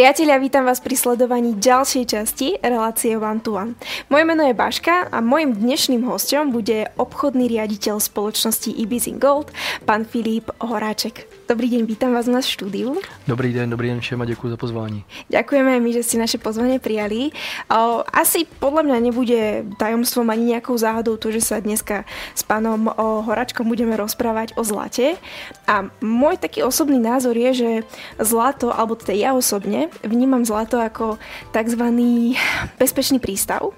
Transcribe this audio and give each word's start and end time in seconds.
Priatelia, 0.00 0.40
vítam 0.40 0.64
vás 0.64 0.80
pri 0.80 0.96
sledovaní 0.96 1.60
ďalšej 1.60 2.04
časti 2.08 2.56
relácie 2.64 3.20
One 3.20 3.44
to 3.44 3.52
One. 3.52 3.76
Moje 4.08 4.24
meno 4.24 4.40
je 4.48 4.56
Baška 4.56 5.12
a 5.12 5.20
mojim 5.20 5.52
dnešným 5.52 6.08
hostom 6.08 6.56
bude 6.56 6.88
obchodný 6.96 7.44
riaditeľ 7.44 8.00
spoločnosti 8.00 8.80
Ibizin 8.80 9.20
Gold, 9.20 9.52
pán 9.84 10.08
Filip 10.08 10.48
Horáček. 10.56 11.39
Dobrý 11.50 11.66
deň, 11.66 11.82
vítam 11.82 12.14
vás 12.14 12.30
u 12.30 12.32
nás 12.32 12.46
v 12.46 12.54
štúdiu. 12.54 12.94
Dobrý 13.26 13.50
den, 13.50 13.74
dobrý 13.74 13.90
den 13.90 13.98
všem 13.98 14.22
a 14.22 14.24
děkuji 14.24 14.54
za 14.54 14.56
pozvání. 14.56 15.02
Ďakujeme 15.34 15.82
my, 15.82 15.90
že 15.90 16.06
ste 16.06 16.22
naše 16.22 16.38
pozvanie 16.38 16.78
prijali. 16.78 17.34
Asi 18.06 18.46
podľa 18.62 18.86
mňa 18.86 18.98
nebude 19.02 19.66
tajomstvom 19.74 20.30
ani 20.30 20.54
nejakou 20.54 20.78
záhadou 20.78 21.18
to, 21.18 21.34
že 21.34 21.42
sa 21.42 21.58
dneska 21.58 22.06
s 22.38 22.46
pánom 22.46 22.94
Horáčkom 23.26 23.66
budeme 23.66 23.98
rozprávať 23.98 24.54
o 24.54 24.62
zlate. 24.62 25.18
A 25.66 25.90
môj 25.98 26.38
taký 26.38 26.62
osobný 26.62 27.02
názor 27.02 27.34
je, 27.34 27.50
že 27.50 27.70
zlato, 28.22 28.70
alebo 28.70 28.94
teda 28.94 29.18
ja 29.18 29.30
osobne, 29.34 29.90
vnímam 30.06 30.46
zlato 30.46 30.78
ako 30.78 31.18
tzv. 31.50 31.82
bezpečný 32.78 33.18
prístav 33.18 33.74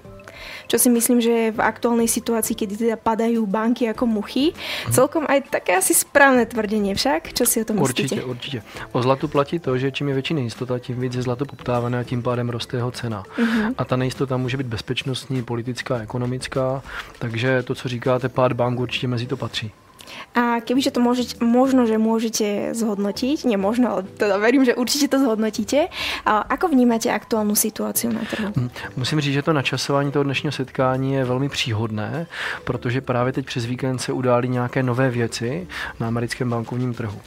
čo 0.67 0.79
si 0.79 0.89
myslím, 0.89 1.21
že 1.21 1.31
je 1.31 1.49
v 1.51 1.61
aktuálnej 1.61 2.07
situácii, 2.07 2.55
kedy 2.55 2.73
teda 2.77 2.95
padajú 2.97 3.45
banky 3.45 3.89
ako 3.89 4.05
muchy, 4.05 4.53
hmm. 4.53 4.93
celkom 4.93 5.23
aj 5.29 5.49
také 5.49 5.77
asi 5.77 5.93
správné 5.93 6.45
tvrdenie 6.45 6.95
však. 6.95 7.33
Čo 7.33 7.45
si 7.45 7.61
o 7.61 7.65
tom 7.65 7.79
myslíte? 7.79 8.15
Určitě, 8.15 8.23
určitě. 8.23 8.59
O 8.91 9.01
zlatu 9.01 9.27
platí 9.27 9.59
to, 9.59 9.77
že 9.77 9.91
čím 9.91 10.07
je 10.07 10.13
větší 10.13 10.33
nejistota, 10.33 10.79
tím 10.79 10.99
víc 10.99 11.15
je 11.15 11.21
zlato 11.21 11.45
poptávané 11.45 11.99
a 11.99 12.03
tím 12.03 12.23
pádem 12.23 12.49
roste 12.49 12.77
jeho 12.77 12.91
cena. 12.91 13.23
Hmm. 13.37 13.73
A 13.77 13.85
ta 13.85 13.95
nejistota 13.95 14.37
může 14.37 14.57
být 14.57 14.67
bezpečnostní, 14.67 15.43
politická, 15.43 15.97
ekonomická, 15.99 16.83
takže 17.19 17.63
to, 17.63 17.75
co 17.75 17.89
říkáte, 17.89 18.29
pád 18.29 18.53
bank 18.53 18.79
určitě 18.79 19.07
mezi 19.07 19.27
to 19.27 19.37
patří. 19.37 19.71
A 20.35 20.61
kebyže 20.65 20.91
to 20.91 20.99
môžete, 20.99 21.37
možno, 21.43 21.85
že 21.85 22.01
môžete 22.01 22.73
zhodnotiť, 22.73 23.45
nie 23.45 23.57
možno, 23.57 23.89
ale 23.93 24.01
teda 24.17 24.37
verím, 24.37 24.65
že 24.65 24.75
určite 24.75 25.07
to 25.07 25.19
zhodnotíte, 25.19 25.87
a 26.25 26.41
ako 26.41 26.67
vnímáte 26.73 27.13
aktuálnu 27.13 27.55
situáciu 27.55 28.11
na 28.11 28.25
trhu? 28.25 28.53
Hm, 28.57 28.69
musím 28.97 29.21
říct, 29.21 29.33
že 29.33 29.41
to 29.41 29.53
načasování 29.53 30.11
toho 30.11 30.23
dnešního 30.23 30.51
setkání 30.51 31.13
je 31.13 31.25
velmi 31.25 31.49
příhodné, 31.49 32.27
protože 32.63 33.01
právě 33.01 33.33
teď 33.33 33.45
přes 33.45 33.65
víkend 33.65 33.99
se 33.99 34.13
udály 34.13 34.49
nějaké 34.49 34.83
nové 34.83 35.09
věci 35.09 35.67
na 35.99 36.07
americkém 36.07 36.49
bankovním 36.49 36.93
trhu. 36.93 37.21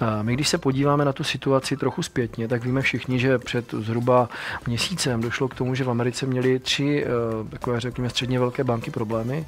A 0.00 0.22
my, 0.22 0.34
když 0.34 0.48
se 0.48 0.58
podíváme 0.58 1.04
na 1.04 1.12
tu 1.12 1.24
situaci 1.24 1.76
trochu 1.76 2.02
zpětně, 2.02 2.48
tak 2.48 2.64
víme 2.64 2.82
všichni, 2.82 3.18
že 3.18 3.38
před 3.38 3.70
zhruba 3.70 4.28
měsícem 4.66 5.20
došlo 5.20 5.48
k 5.48 5.54
tomu, 5.54 5.74
že 5.74 5.84
v 5.84 5.90
Americe 5.90 6.26
měli 6.26 6.58
tři 6.58 7.04
eh, 7.04 7.08
takové, 7.50 7.80
řekněme, 7.80 8.10
středně 8.10 8.38
velké 8.38 8.64
banky 8.64 8.90
problémy. 8.90 9.46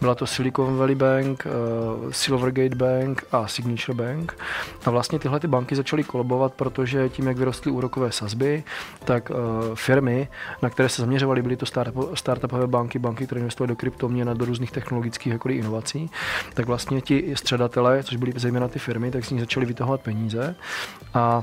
Byla 0.00 0.14
to 0.14 0.26
Silicon 0.26 0.76
Valley 0.76 0.94
Bank, 0.94 1.46
eh, 1.46 2.12
Silvergate 2.30 2.76
Bank 2.76 3.24
a 3.32 3.46
Signature 3.46 3.94
Bank. 3.94 4.38
A 4.84 4.90
vlastně 4.90 5.18
tyhle 5.18 5.40
ty 5.40 5.46
banky 5.46 5.76
začaly 5.76 6.04
kolabovat, 6.04 6.54
protože 6.54 7.08
tím, 7.08 7.26
jak 7.26 7.36
vyrostly 7.36 7.70
úrokové 7.70 8.12
sazby, 8.12 8.64
tak 9.04 9.30
uh, 9.30 9.36
firmy, 9.74 10.28
na 10.62 10.70
které 10.70 10.88
se 10.88 11.02
zaměřovaly, 11.02 11.42
byly 11.42 11.56
to 11.56 11.66
startupové 12.14 12.66
banky, 12.66 12.98
banky, 12.98 13.26
které 13.26 13.40
investovaly 13.40 13.68
do 13.68 13.76
kryptoměn 13.76 14.30
a 14.30 14.34
do 14.34 14.44
různých 14.44 14.72
technologických 14.72 15.32
jako 15.32 15.48
inovací, 15.48 16.10
tak 16.54 16.66
vlastně 16.66 17.00
ti 17.00 17.36
středatelé, 17.36 18.02
což 18.02 18.16
byly 18.16 18.32
zejména 18.36 18.68
ty 18.68 18.78
firmy, 18.78 19.10
tak 19.10 19.24
z 19.24 19.30
nich 19.30 19.40
začaly 19.40 19.66
vytahovat 19.66 20.00
peníze 20.00 20.54
a 21.14 21.42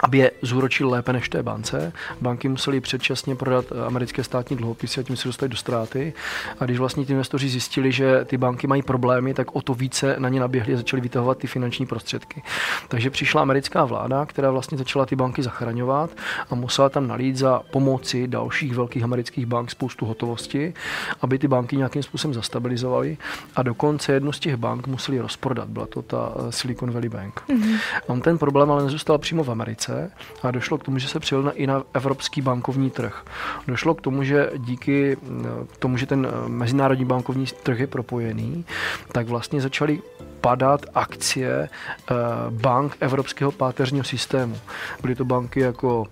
aby 0.00 0.18
je 0.18 0.30
zúročil 0.42 0.90
lépe 0.90 1.12
než 1.12 1.28
té 1.28 1.42
bance. 1.42 1.92
Banky 2.20 2.48
museli 2.48 2.80
předčasně 2.80 3.36
prodat 3.36 3.64
eh, 3.70 3.86
americké 3.86 4.24
státní 4.24 4.56
dluhopisy 4.56 5.00
a 5.00 5.02
tím 5.02 5.16
se 5.16 5.28
dostali 5.28 5.48
do 5.48 5.56
ztráty. 5.56 6.12
A 6.60 6.64
když 6.64 6.78
vlastně 6.78 7.04
ti 7.04 7.12
investoři 7.12 7.48
zjistili, 7.48 7.92
že 7.92 8.24
ty 8.24 8.36
banky 8.36 8.66
mají 8.66 8.82
problémy, 8.82 9.34
tak 9.34 9.56
o 9.56 9.62
to 9.62 9.74
více 9.74 10.16
na 10.18 10.28
ně 10.28 10.40
naběhli 10.40 10.74
a 10.74 10.76
začali 10.76 11.02
vytahovat 11.02 11.38
ty 11.38 11.46
finanční 11.46 11.86
prostředky. 11.86 12.42
Takže 12.88 13.10
přišla 13.10 13.42
americká 13.42 13.84
vláda, 13.84 14.26
která 14.26 14.50
vlastně 14.50 14.78
začala 14.78 15.06
ty 15.06 15.16
banky 15.16 15.42
zachraňovat 15.42 16.10
a 16.50 16.54
musela 16.54 16.88
tam 16.88 17.06
nalít 17.06 17.36
za 17.36 17.62
pomoci 17.70 18.28
dalších 18.28 18.74
velkých 18.74 19.02
amerických 19.02 19.46
bank 19.46 19.70
spoustu 19.70 20.06
hotovosti, 20.06 20.74
aby 21.20 21.38
ty 21.38 21.48
banky 21.48 21.76
nějakým 21.76 22.02
způsobem 22.02 22.34
zastabilizovaly. 22.34 23.16
A 23.56 23.62
dokonce 23.62 24.12
jednu 24.12 24.32
z 24.32 24.40
těch 24.40 24.56
bank 24.56 24.86
museli 24.86 25.20
rozprodat. 25.20 25.68
Byla 25.68 25.86
to 25.86 26.02
ta 26.02 26.32
eh, 26.36 26.52
Silicon 26.52 26.90
Valley 26.90 27.08
Bank. 27.08 27.42
Mm-hmm. 27.48 27.78
On 28.06 28.20
ten 28.20 28.38
problém 28.38 28.70
ale 28.70 28.84
nezůstal 28.84 29.18
přímo 29.18 29.44
v 29.44 29.50
Americe 29.50 29.87
Americe 29.88 30.10
a 30.42 30.50
došlo 30.50 30.78
k 30.78 30.84
tomu, 30.84 30.98
že 30.98 31.08
se 31.08 31.20
přijel 31.20 31.42
na, 31.42 31.50
i 31.50 31.66
na 31.66 31.82
evropský 31.94 32.40
bankovní 32.42 32.90
trh. 32.90 33.24
Došlo 33.66 33.94
k 33.94 34.00
tomu, 34.00 34.22
že 34.22 34.50
díky 34.58 35.16
eh, 35.16 35.46
tomu, 35.78 35.96
že 35.96 36.06
ten 36.06 36.26
eh, 36.26 36.48
mezinárodní 36.48 37.04
bankovní 37.04 37.46
trh 37.62 37.80
je 37.80 37.86
propojený, 37.86 38.64
tak 39.12 39.28
vlastně 39.28 39.60
začaly 39.60 40.02
padat 40.40 40.86
akcie 40.94 41.68
eh, 41.68 42.14
bank 42.50 42.96
evropského 43.00 43.52
páteřního 43.52 44.04
systému. 44.04 44.56
Byly 45.02 45.14
to 45.14 45.24
banky 45.24 45.60
jako 45.60 46.06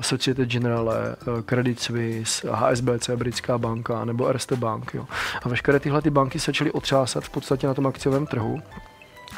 Societe 0.00 0.46
Generale, 0.46 1.16
Credit 1.44 1.80
Suisse, 1.80 2.48
HSBC, 2.52 3.10
britská 3.16 3.58
banka 3.58 4.04
nebo 4.04 4.28
Erste 4.28 4.56
Bank. 4.56 4.94
Jo. 4.94 5.06
A 5.42 5.48
veškeré 5.48 5.80
tyhle 5.80 6.02
ty 6.02 6.10
banky 6.10 6.38
se 6.38 6.46
začaly 6.46 6.72
otřásat 6.72 7.24
v 7.24 7.30
podstatě 7.30 7.66
na 7.66 7.74
tom 7.74 7.86
akciovém 7.86 8.26
trhu 8.26 8.62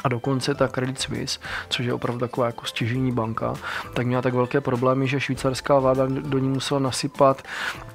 a 0.03 0.07
dokonce 0.07 0.55
ta 0.55 0.67
Credit 0.67 0.99
Suisse, 0.99 1.39
což 1.69 1.85
je 1.85 1.93
opravdu 1.93 2.19
taková 2.19 2.47
jako 2.47 2.65
stěžení 2.65 3.11
banka, 3.11 3.53
tak 3.93 4.07
měla 4.07 4.21
tak 4.21 4.33
velké 4.33 4.61
problémy, 4.61 5.07
že 5.07 5.19
švýcarská 5.19 5.79
vláda 5.79 6.05
do 6.07 6.39
ní 6.39 6.49
musela 6.49 6.79
nasypat 6.79 7.43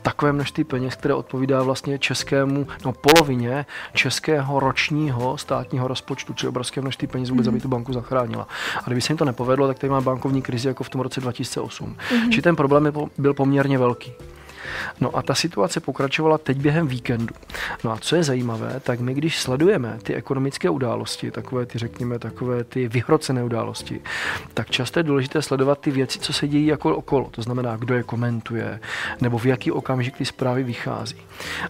takové 0.02 0.32
množství 0.32 0.64
peněz, 0.64 0.94
které 0.94 1.14
odpovídá 1.14 1.62
vlastně 1.62 1.98
českému, 1.98 2.66
no 2.84 2.92
polovině 2.92 3.66
českého 3.94 4.60
ročního 4.60 5.38
státního 5.38 5.88
rozpočtu, 5.88 6.32
čili 6.32 6.48
obrovské 6.48 6.80
množství 6.80 7.08
peněz 7.08 7.30
vůbec, 7.30 7.46
mm-hmm. 7.46 7.50
aby 7.50 7.60
tu 7.60 7.68
banku 7.68 7.92
zachránila. 7.92 8.48
A 8.78 8.82
kdyby 8.86 9.00
se 9.00 9.12
jim 9.12 9.18
to 9.18 9.24
nepovedlo, 9.24 9.66
tak 9.66 9.78
tady 9.78 9.90
má 9.90 10.00
bankovní 10.00 10.42
krizi 10.42 10.68
jako 10.68 10.84
v 10.84 10.88
tom 10.88 11.00
roce 11.00 11.20
2008. 11.20 11.96
Mm-hmm. 11.96 12.30
Či 12.30 12.42
ten 12.42 12.56
problém 12.56 12.92
byl 13.18 13.34
poměrně 13.34 13.78
velký. 13.78 14.12
No 15.00 15.16
a 15.16 15.22
ta 15.22 15.34
situace 15.34 15.80
pokračovala 15.80 16.38
teď 16.38 16.58
během 16.58 16.88
víkendu. 16.88 17.34
No 17.84 17.92
a 17.92 17.96
co 18.00 18.16
je 18.16 18.22
zajímavé, 18.22 18.80
tak 18.80 19.00
my 19.00 19.14
když 19.14 19.40
sledujeme 19.40 19.98
ty 20.02 20.14
ekonomické 20.14 20.70
události, 20.70 21.30
takové 21.30 21.66
ty, 21.66 21.78
řekněme, 21.78 22.18
takové 22.18 22.64
ty 22.64 22.88
vyhrocené 22.88 23.44
události, 23.44 24.00
tak 24.54 24.70
často 24.70 24.98
je 24.98 25.02
důležité 25.02 25.42
sledovat 25.42 25.80
ty 25.80 25.90
věci, 25.90 26.18
co 26.18 26.32
se 26.32 26.48
dějí 26.48 26.66
jako 26.66 26.96
okolo. 26.96 27.28
To 27.30 27.42
znamená, 27.42 27.76
kdo 27.76 27.94
je 27.94 28.02
komentuje, 28.02 28.80
nebo 29.20 29.38
v 29.38 29.46
jaký 29.46 29.72
okamžik 29.72 30.16
ty 30.16 30.24
zprávy 30.24 30.62
vychází. 30.62 31.16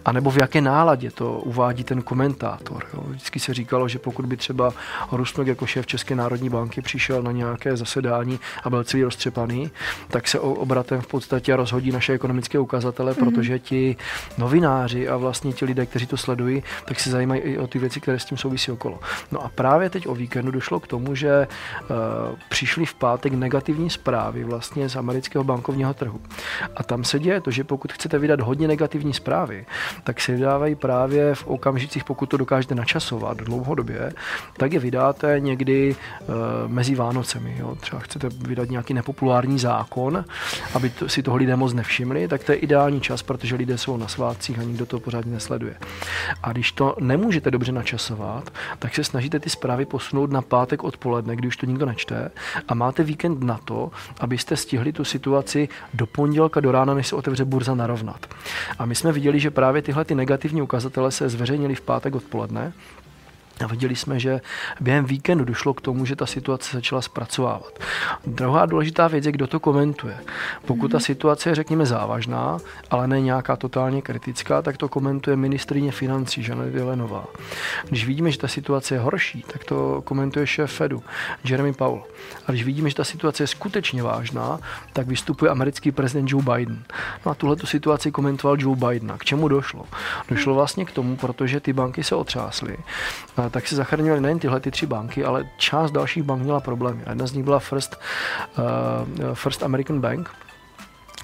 A 0.05 0.11
nebo 0.11 0.31
v 0.31 0.37
jaké 0.37 0.61
náladě 0.61 1.11
to 1.11 1.33
uvádí 1.33 1.83
ten 1.83 2.01
komentátor. 2.01 2.85
Jo. 2.93 3.03
Vždycky 3.07 3.39
se 3.39 3.53
říkalo, 3.53 3.87
že 3.87 3.99
pokud 3.99 4.25
by 4.25 4.37
třeba 4.37 4.73
Rusnok 5.11 5.47
jako 5.47 5.65
šéf 5.65 5.87
České 5.87 6.15
národní 6.15 6.49
banky 6.49 6.81
přišel 6.81 7.21
na 7.23 7.31
nějaké 7.31 7.77
zasedání 7.77 8.39
a 8.63 8.69
byl 8.69 8.83
celý 8.83 9.03
roztřepaný, 9.03 9.71
tak 10.07 10.27
se 10.27 10.39
obratem 10.39 11.01
v 11.01 11.07
podstatě 11.07 11.55
rozhodí 11.55 11.91
naše 11.91 12.13
ekonomické 12.13 12.59
ukazatele, 12.59 12.78
mm-hmm. 12.79 13.13
protože 13.13 13.59
ti 13.59 13.95
novináři 14.37 15.09
a 15.09 15.17
vlastně 15.17 15.53
ti 15.53 15.65
lidé, 15.65 15.85
kteří 15.85 16.07
to 16.07 16.17
sledují, 16.17 16.63
tak 16.85 16.99
se 16.99 17.09
zajímají 17.09 17.41
i 17.41 17.57
o 17.57 17.67
ty 17.67 17.79
věci, 17.79 18.01
které 18.01 18.19
s 18.19 18.25
tím 18.25 18.37
souvisí 18.37 18.71
okolo. 18.71 18.99
No 19.31 19.45
a 19.45 19.49
právě 19.49 19.89
teď 19.89 20.07
o 20.07 20.15
víkendu 20.15 20.51
došlo 20.51 20.79
k 20.79 20.87
tomu, 20.87 21.15
že 21.15 21.47
uh, 21.47 21.95
přišly 22.49 22.85
v 22.85 22.93
pátek 22.93 23.33
negativní 23.33 23.89
zprávy 23.89 24.43
vlastně 24.43 24.89
z 24.89 24.95
amerického 24.95 25.43
bankovního 25.43 25.93
trhu. 25.93 26.21
A 26.75 26.83
tam 26.83 27.03
se 27.03 27.19
děje 27.19 27.41
to, 27.41 27.51
že 27.51 27.63
pokud 27.63 27.93
chcete 27.93 28.19
vydat 28.19 28.41
hodně 28.41 28.67
negativní 28.67 29.13
zprávy, 29.13 29.65
tak 30.03 30.21
se 30.21 30.31
vydávají 30.31 30.75
právě 30.75 31.35
v 31.35 31.47
okamžicích, 31.47 32.03
pokud 32.03 32.25
to 32.25 32.37
dokážete 32.37 32.75
načasovat 32.75 33.37
dlouhodobě, 33.37 34.13
tak 34.57 34.73
je 34.73 34.79
vydáte 34.79 35.39
někdy 35.39 35.95
uh, 35.95 36.35
mezi 36.67 36.95
Vánocemi. 36.95 37.55
Jo. 37.59 37.75
Třeba 37.75 37.99
chcete 37.99 38.29
vydat 38.29 38.69
nějaký 38.69 38.93
nepopulární 38.93 39.59
zákon, 39.59 40.25
aby 40.73 40.89
to, 40.89 41.09
si 41.09 41.23
toho 41.23 41.37
lidé 41.37 41.55
moc 41.55 41.73
nevšimli, 41.73 42.27
tak 42.27 42.43
to 42.43 42.51
je 42.51 42.57
ideální 42.69 43.01
čas, 43.01 43.23
protože 43.23 43.55
lidé 43.55 43.77
jsou 43.77 43.97
na 43.97 44.07
svátcích 44.07 44.59
a 44.59 44.63
nikdo 44.63 44.85
to 44.85 44.99
pořádně 44.99 45.31
nesleduje. 45.31 45.75
A 46.43 46.51
když 46.51 46.71
to 46.71 46.95
nemůžete 46.99 47.51
dobře 47.51 47.71
načasovat, 47.71 48.53
tak 48.79 48.95
se 48.95 49.03
snažíte 49.03 49.39
ty 49.39 49.49
zprávy 49.49 49.85
posunout 49.85 50.31
na 50.31 50.41
pátek 50.41 50.83
odpoledne, 50.83 51.35
kdy 51.35 51.47
už 51.47 51.57
to 51.57 51.65
nikdo 51.65 51.85
nečte 51.85 52.31
a 52.67 52.73
máte 52.73 53.03
víkend 53.03 53.43
na 53.43 53.59
to, 53.65 53.91
abyste 54.19 54.55
stihli 54.55 54.93
tu 54.93 55.05
situaci 55.05 55.69
do 55.93 56.05
pondělka 56.05 56.59
do 56.59 56.71
rána, 56.71 56.93
než 56.93 57.07
se 57.07 57.15
otevře 57.15 57.45
burza 57.45 57.75
narovnat. 57.75 58.27
A 58.79 58.85
my 58.85 58.95
jsme 58.95 59.11
viděli, 59.11 59.39
že 59.39 59.51
právě 59.51 59.81
tyhle 59.81 60.05
ty 60.05 60.15
negativní 60.15 60.61
ukazatele 60.61 61.11
se 61.11 61.29
zveřejnily 61.29 61.75
v 61.75 61.81
pátek 61.81 62.15
odpoledne 62.15 62.73
a 63.63 63.67
viděli 63.67 63.95
jsme, 63.95 64.19
že 64.19 64.41
během 64.79 65.05
víkendu 65.05 65.45
došlo 65.45 65.73
k 65.73 65.81
tomu, 65.81 66.05
že 66.05 66.15
ta 66.15 66.25
situace 66.25 66.77
začala 66.77 67.01
zpracovávat. 67.01 67.79
Druhá 68.27 68.65
důležitá 68.65 69.07
věc 69.07 69.25
je, 69.25 69.31
kdo 69.31 69.47
to 69.47 69.59
komentuje. 69.59 70.17
Pokud 70.65 70.91
ta 70.91 70.97
mhm. 70.97 71.03
situace 71.03 71.49
je, 71.49 71.55
řekněme, 71.55 71.85
závažná, 71.85 72.57
ale 72.89 73.07
ne 73.07 73.21
nějaká 73.21 73.55
totálně 73.55 74.01
kritická, 74.01 74.61
tak 74.61 74.77
to 74.77 74.89
komentuje 74.89 75.35
ministrině 75.35 75.91
financí 75.91 76.45
Janet 76.47 76.75
Jelenová. 76.75 77.25
Když 77.89 78.05
vidíme, 78.05 78.31
že 78.31 78.37
ta 78.37 78.47
situace 78.47 78.95
je 78.95 78.99
horší, 78.99 79.45
tak 79.53 79.63
to 79.63 80.01
komentuje 80.01 80.47
šéf 80.47 80.71
Fedu 80.71 81.03
Jeremy 81.43 81.73
Powell. 81.73 82.03
A 82.47 82.51
když 82.51 82.63
vidíme, 82.63 82.89
že 82.89 82.95
ta 82.95 83.03
situace 83.03 83.43
je 83.43 83.47
skutečně 83.47 84.03
vážná, 84.03 84.59
tak 84.93 85.07
vystupuje 85.07 85.51
americký 85.51 85.91
prezident 85.91 86.31
Joe 86.31 86.43
Biden. 86.43 86.83
No 87.25 87.31
a 87.31 87.35
tuhle 87.35 87.55
situaci 87.65 88.11
komentoval 88.11 88.57
Joe 88.59 88.75
Biden. 88.75 89.11
A 89.11 89.17
k 89.17 89.25
čemu 89.25 89.47
došlo? 89.47 89.85
Došlo 90.29 90.53
vlastně 90.53 90.85
k 90.85 90.91
tomu, 90.91 91.15
protože 91.15 91.59
ty 91.59 91.73
banky 91.73 92.03
se 92.03 92.15
otřásly 92.15 92.77
tak 93.49 93.67
se 93.67 93.75
zachránily 93.75 94.21
nejen 94.21 94.39
tyhle 94.39 94.59
ty 94.59 94.71
tři 94.71 94.85
banky, 94.85 95.25
ale 95.25 95.49
část 95.57 95.91
dalších 95.91 96.23
bank 96.23 96.43
měla 96.43 96.59
problémy. 96.59 97.03
Jedna 97.09 97.27
z 97.27 97.33
nich 97.33 97.43
byla 97.43 97.59
First, 97.59 97.95
uh, 98.57 99.33
First 99.33 99.63
American 99.63 100.01
Bank, 100.01 100.29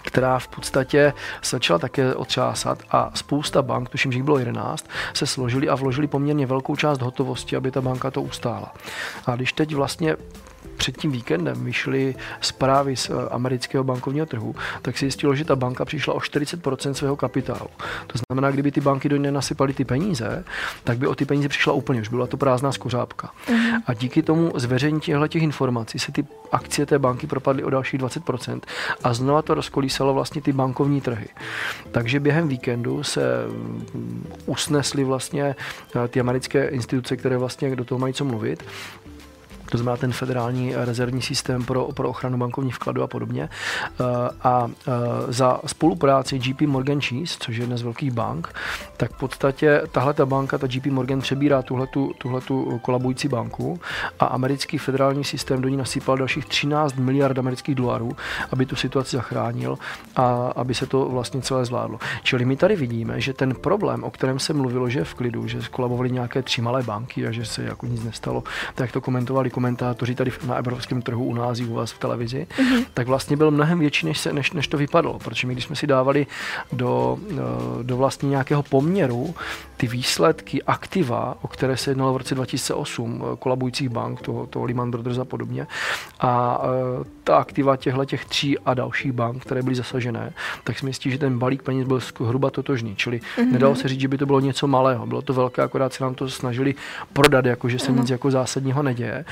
která 0.06 0.40
v 0.40 0.48
podstatě 0.48 1.14
se 1.42 1.56
začala 1.56 1.80
také 1.80 2.16
otřásat 2.16 2.80
a 2.92 3.12
spousta 3.14 3.62
bank, 3.62 3.90
tuším, 3.90 4.12
že 4.12 4.18
jich 4.18 4.24
bylo 4.24 4.38
11, 4.38 4.88
se 5.14 5.28
složili 5.28 5.70
a 5.70 5.76
vložili 5.76 6.08
poměrně 6.08 6.46
velkou 6.46 6.76
část 6.76 7.02
hotovosti, 7.02 7.56
aby 7.56 7.72
ta 7.72 7.82
banka 7.82 8.12
to 8.12 8.22
ustála. 8.22 8.74
A 9.26 9.36
když 9.36 9.54
teď 9.54 9.76
vlastně 9.76 10.16
před 10.78 10.98
tím 10.98 11.12
víkendem 11.12 11.66
vyšly 11.66 12.16
zprávy 12.42 12.96
z 12.96 13.10
eh, 13.10 13.14
amerického 13.32 13.84
bankovního 13.84 14.26
trhu, 14.26 14.56
tak 14.82 14.98
se 14.98 15.06
zjistilo, 15.06 15.36
že 15.36 15.46
ta 15.46 15.56
banka 15.56 15.86
přišla 15.86 16.14
o 16.14 16.20
40% 16.20 16.92
svého 16.92 17.16
kapitálu. 17.16 17.70
To 18.08 18.20
znamená, 18.28 18.52
kdyby 18.52 18.72
ty 18.72 18.82
banky 18.82 19.10
do 19.10 19.18
něj 19.18 19.32
nasypaly 19.32 19.74
ty 19.74 19.86
peníze, 19.86 20.44
tak 20.84 20.98
by 20.98 21.08
o 21.08 21.16
ty 21.16 21.26
peníze 21.26 21.50
přišla 21.50 21.74
úplně, 21.74 22.02
už 22.02 22.10
byla 22.10 22.28
to 22.28 22.38
prázdná 22.38 22.72
skořápka. 22.72 23.32
Uh-huh. 23.48 23.82
A 23.86 23.94
díky 23.94 24.22
tomu 24.22 24.52
zveřejnění 24.56 25.02
těchto 25.02 25.28
těch 25.28 25.44
informací 25.44 26.00
se 26.00 26.12
ty 26.12 26.26
akcie 26.52 26.86
té 26.86 27.00
banky 27.00 27.28
propadly 27.28 27.64
o 27.64 27.70
dalších 27.70 28.00
20% 28.00 28.60
a 29.04 29.14
znova 29.14 29.42
to 29.42 29.54
rozkolísalo 29.54 30.14
vlastně 30.14 30.42
ty 30.42 30.54
bankovní 30.54 31.02
trhy. 31.02 31.28
Takže 31.92 32.20
během 32.20 32.48
víkendu 32.48 33.04
se 33.04 33.22
mm, 33.48 34.28
usnesly 34.46 35.04
vlastně 35.04 35.56
eh, 35.96 36.08
ty 36.08 36.20
americké 36.20 36.68
instituce, 36.68 37.18
které 37.18 37.38
vlastně 37.38 37.76
do 37.76 37.86
toho 37.86 38.00
mají 38.00 38.14
co 38.14 38.26
mluvit 38.26 38.64
to 39.70 39.78
znamená 39.78 39.98
ten 39.98 40.12
federální 40.12 40.74
rezervní 40.76 41.22
systém 41.22 41.64
pro, 41.64 41.88
pro 41.94 42.10
ochranu 42.10 42.38
bankovních 42.38 42.76
vkladů 42.76 43.04
a 43.04 43.08
podobně. 43.08 43.50
Eh, 44.00 44.04
a 44.44 44.68
eh, 44.88 44.92
za 45.28 45.60
spolupráci 45.66 46.36
JP 46.36 46.62
Morgan 46.62 47.02
Chase, 47.02 47.38
což 47.40 47.58
je 47.58 47.64
jedna 47.64 47.78
z 47.78 47.82
velkých 47.82 48.12
bank, 48.12 48.54
tak 48.98 49.12
v 49.14 49.18
podstatě 49.18 49.82
tahle 49.92 50.14
ta 50.14 50.26
banka, 50.26 50.58
ta 50.58 50.68
JP 50.70 50.86
Morgan 50.86 51.22
přebírá 51.22 51.62
tuhletu, 51.62 52.12
tuhletu 52.18 52.80
kolabující 52.82 53.28
banku 53.28 53.80
a 54.20 54.26
americký 54.26 54.78
federální 54.78 55.24
systém 55.24 55.62
do 55.62 55.68
ní 55.70 55.78
nasypal 55.78 56.18
dalších 56.18 56.46
13 56.46 56.96
miliard 56.96 57.40
amerických 57.40 57.76
dolarů, 57.76 58.12
aby 58.52 58.66
tu 58.66 58.76
situaci 58.76 59.16
zachránil 59.16 59.78
a 60.16 60.54
aby 60.56 60.74
se 60.74 60.86
to 60.86 61.10
vlastně 61.10 61.42
celé 61.42 61.66
zvládlo. 61.66 62.00
Čili 62.24 62.46
my 62.46 62.56
tady 62.58 62.76
vidíme, 62.76 63.22
že 63.22 63.34
ten 63.34 63.56
problém, 63.56 64.04
o 64.04 64.12
kterém 64.12 64.40
se 64.40 64.54
mluvilo, 64.54 64.90
že 64.90 65.00
je 65.00 65.06
v 65.06 65.14
klidu, 65.14 65.48
že 65.48 65.60
kolabovaly 65.72 66.12
nějaké 66.12 66.42
tři 66.42 66.62
malé 66.62 66.84
banky 66.84 67.28
a 67.28 67.32
že 67.32 67.46
se 67.46 67.64
jako 67.64 67.86
nic 67.86 68.04
nestalo, 68.04 68.44
tak 68.76 68.92
to 68.92 69.02
komentovali 69.02 69.50
komentátoři 69.56 70.16
tady 70.16 70.32
na 70.48 70.56
evropském 70.56 71.02
trhu 71.02 71.24
u 71.24 71.34
nás 71.34 71.60
u 71.60 71.74
vás 71.74 71.92
v 71.92 72.00
televizi, 72.00 72.48
mm-hmm. 72.50 72.86
tak 72.94 73.08
vlastně 73.08 73.38
byl 73.38 73.52
mnohem 73.52 73.80
větší, 73.80 74.06
než, 74.06 74.18
se, 74.20 74.34
než, 74.34 74.52
než 74.52 74.68
to 74.68 74.78
vypadalo. 74.78 75.20
Protože 75.20 75.48
my, 75.48 75.54
když 75.54 75.66
jsme 75.66 75.76
si 75.76 75.88
dávali 75.88 76.28
do, 76.72 77.18
eh, 77.32 77.84
do 77.84 77.98
vlastně 77.98 78.30
nějakého 78.30 78.64
poměru 78.64 79.36
ty 79.78 79.88
výsledky 79.88 80.64
aktiva, 80.64 81.36
o 81.42 81.48
které 81.48 81.78
se 81.78 81.92
jednalo 81.92 82.14
v 82.14 82.18
roce 82.18 82.36
2008, 82.36 83.24
eh, 83.24 83.36
kolabujících 83.40 83.90
bank, 83.90 84.22
toho, 84.22 84.48
toho 84.48 84.66
Lehman 84.66 84.92
Brothers 84.92 85.18
a 85.18 85.26
podobně, 85.26 85.68
a 86.20 86.62
eh, 86.64 87.04
ta 87.24 87.38
aktiva 87.38 87.78
těchto 87.78 88.06
těch 88.06 88.26
tří 88.26 88.60
a 88.60 88.74
dalších 88.74 89.12
bank, 89.12 89.42
které 89.42 89.64
byly 89.64 89.76
zasažené, 89.76 90.34
tak 90.64 90.80
si 90.80 90.86
myslí, 90.86 91.12
že 91.12 91.18
ten 91.18 91.40
balík 91.40 91.64
peněz 91.64 91.88
byl 91.88 92.00
hruba 92.20 92.50
totožný. 92.50 92.96
Čili 92.96 93.20
mm-hmm. 93.20 93.52
nedalo 93.52 93.76
se 93.76 93.88
říct, 93.88 94.02
že 94.02 94.08
by 94.08 94.18
to 94.18 94.26
bylo 94.26 94.40
něco 94.40 94.68
malého. 94.68 95.08
Bylo 95.08 95.22
to 95.22 95.34
velké, 95.34 95.62
akorát 95.62 95.94
se 95.94 96.04
nám 96.04 96.16
to 96.16 96.30
snažili 96.30 96.76
prodat, 97.14 97.46
jako 97.46 97.70
že 97.70 97.80
se 97.80 97.92
mm-hmm. 97.92 98.00
nic 98.00 98.10
jako 98.10 98.32
zásadního 98.32 98.84
neděje. 98.84 99.26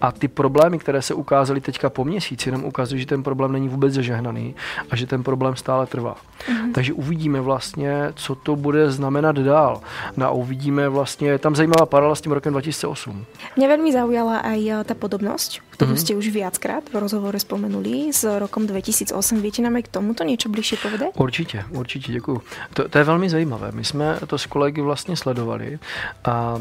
A 0.00 0.12
ty 0.12 0.28
problémy, 0.28 0.78
které 0.78 1.02
se 1.02 1.14
ukázaly 1.14 1.60
teďka 1.60 1.90
po 1.90 2.04
měsíci, 2.04 2.50
nám 2.50 2.64
ukazují, 2.64 3.00
že 3.00 3.06
ten 3.06 3.22
problém 3.22 3.52
není 3.52 3.68
vůbec 3.68 3.94
zažehnaný 3.94 4.54
a 4.90 4.96
že 4.96 5.06
ten 5.06 5.22
problém 5.22 5.56
stále 5.56 5.86
trvá. 5.86 6.14
Mm-hmm. 6.14 6.72
Takže 6.72 6.92
uvidíme 6.92 7.40
vlastně, 7.40 8.12
co 8.14 8.34
to 8.34 8.56
bude 8.56 8.90
znamenat 8.90 9.36
dál. 9.36 9.80
No 10.16 10.26
a 10.26 10.30
uvidíme 10.30 10.88
vlastně, 10.88 11.28
je 11.28 11.38
tam 11.38 11.56
zajímavá 11.56 11.86
paralela 11.86 12.14
s 12.14 12.20
tím 12.20 12.32
rokem 12.32 12.52
2008. 12.52 13.24
Mě 13.56 13.68
velmi 13.68 13.92
zaujala 13.92 14.40
i 14.40 14.70
ta 14.84 14.94
podobnost, 14.94 15.58
kterou 15.70 15.92
mm-hmm. 15.92 15.96
jste 15.96 16.14
už 16.14 16.28
viackrát 16.28 16.84
v 16.92 16.94
rozhovore 16.94 17.40
spomenuli 17.40 18.12
s 18.12 18.38
rokom 18.38 18.66
2008. 18.66 19.42
Víte 19.42 19.62
nám 19.62 19.82
k 19.82 19.88
tomuto 19.88 20.24
něco 20.24 20.48
blíže 20.48 20.76
povedat? 20.76 21.08
Určitě, 21.16 21.64
určitě, 21.70 22.12
děkuji. 22.12 22.40
To, 22.74 22.88
to 22.88 22.98
je 22.98 23.04
velmi 23.04 23.30
zajímavé. 23.30 23.72
My 23.72 23.84
jsme 23.84 24.18
to 24.26 24.38
s 24.38 24.46
kolegy 24.46 24.80
vlastně 24.80 25.16
sledovali 25.16 25.78
a 26.24 26.60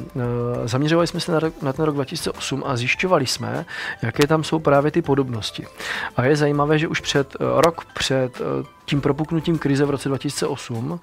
e, 0.63 0.67
zaměřovali 0.67 1.07
jsme 1.07 1.19
se 1.19 1.31
na, 1.31 1.39
na 1.61 1.73
ten 1.73 1.85
rok 1.85 1.95
2008 1.95 2.63
a 2.65 2.77
zjišťovali 2.77 2.96
jsme, 3.27 3.65
jaké 4.01 4.27
tam 4.27 4.43
jsou 4.43 4.59
právě 4.59 4.91
ty 4.91 5.01
podobnosti. 5.01 5.67
A 6.15 6.25
je 6.25 6.35
zajímavé, 6.35 6.79
že 6.79 6.87
už 6.87 6.99
před 6.99 7.35
e, 7.35 7.37
rok 7.39 7.85
před 7.93 8.41
e, 8.41 8.76
tím 8.89 9.01
propuknutím 9.01 9.57
krize 9.57 9.85
v 9.85 9.89
roce 9.89 10.09
2008, 10.09 10.99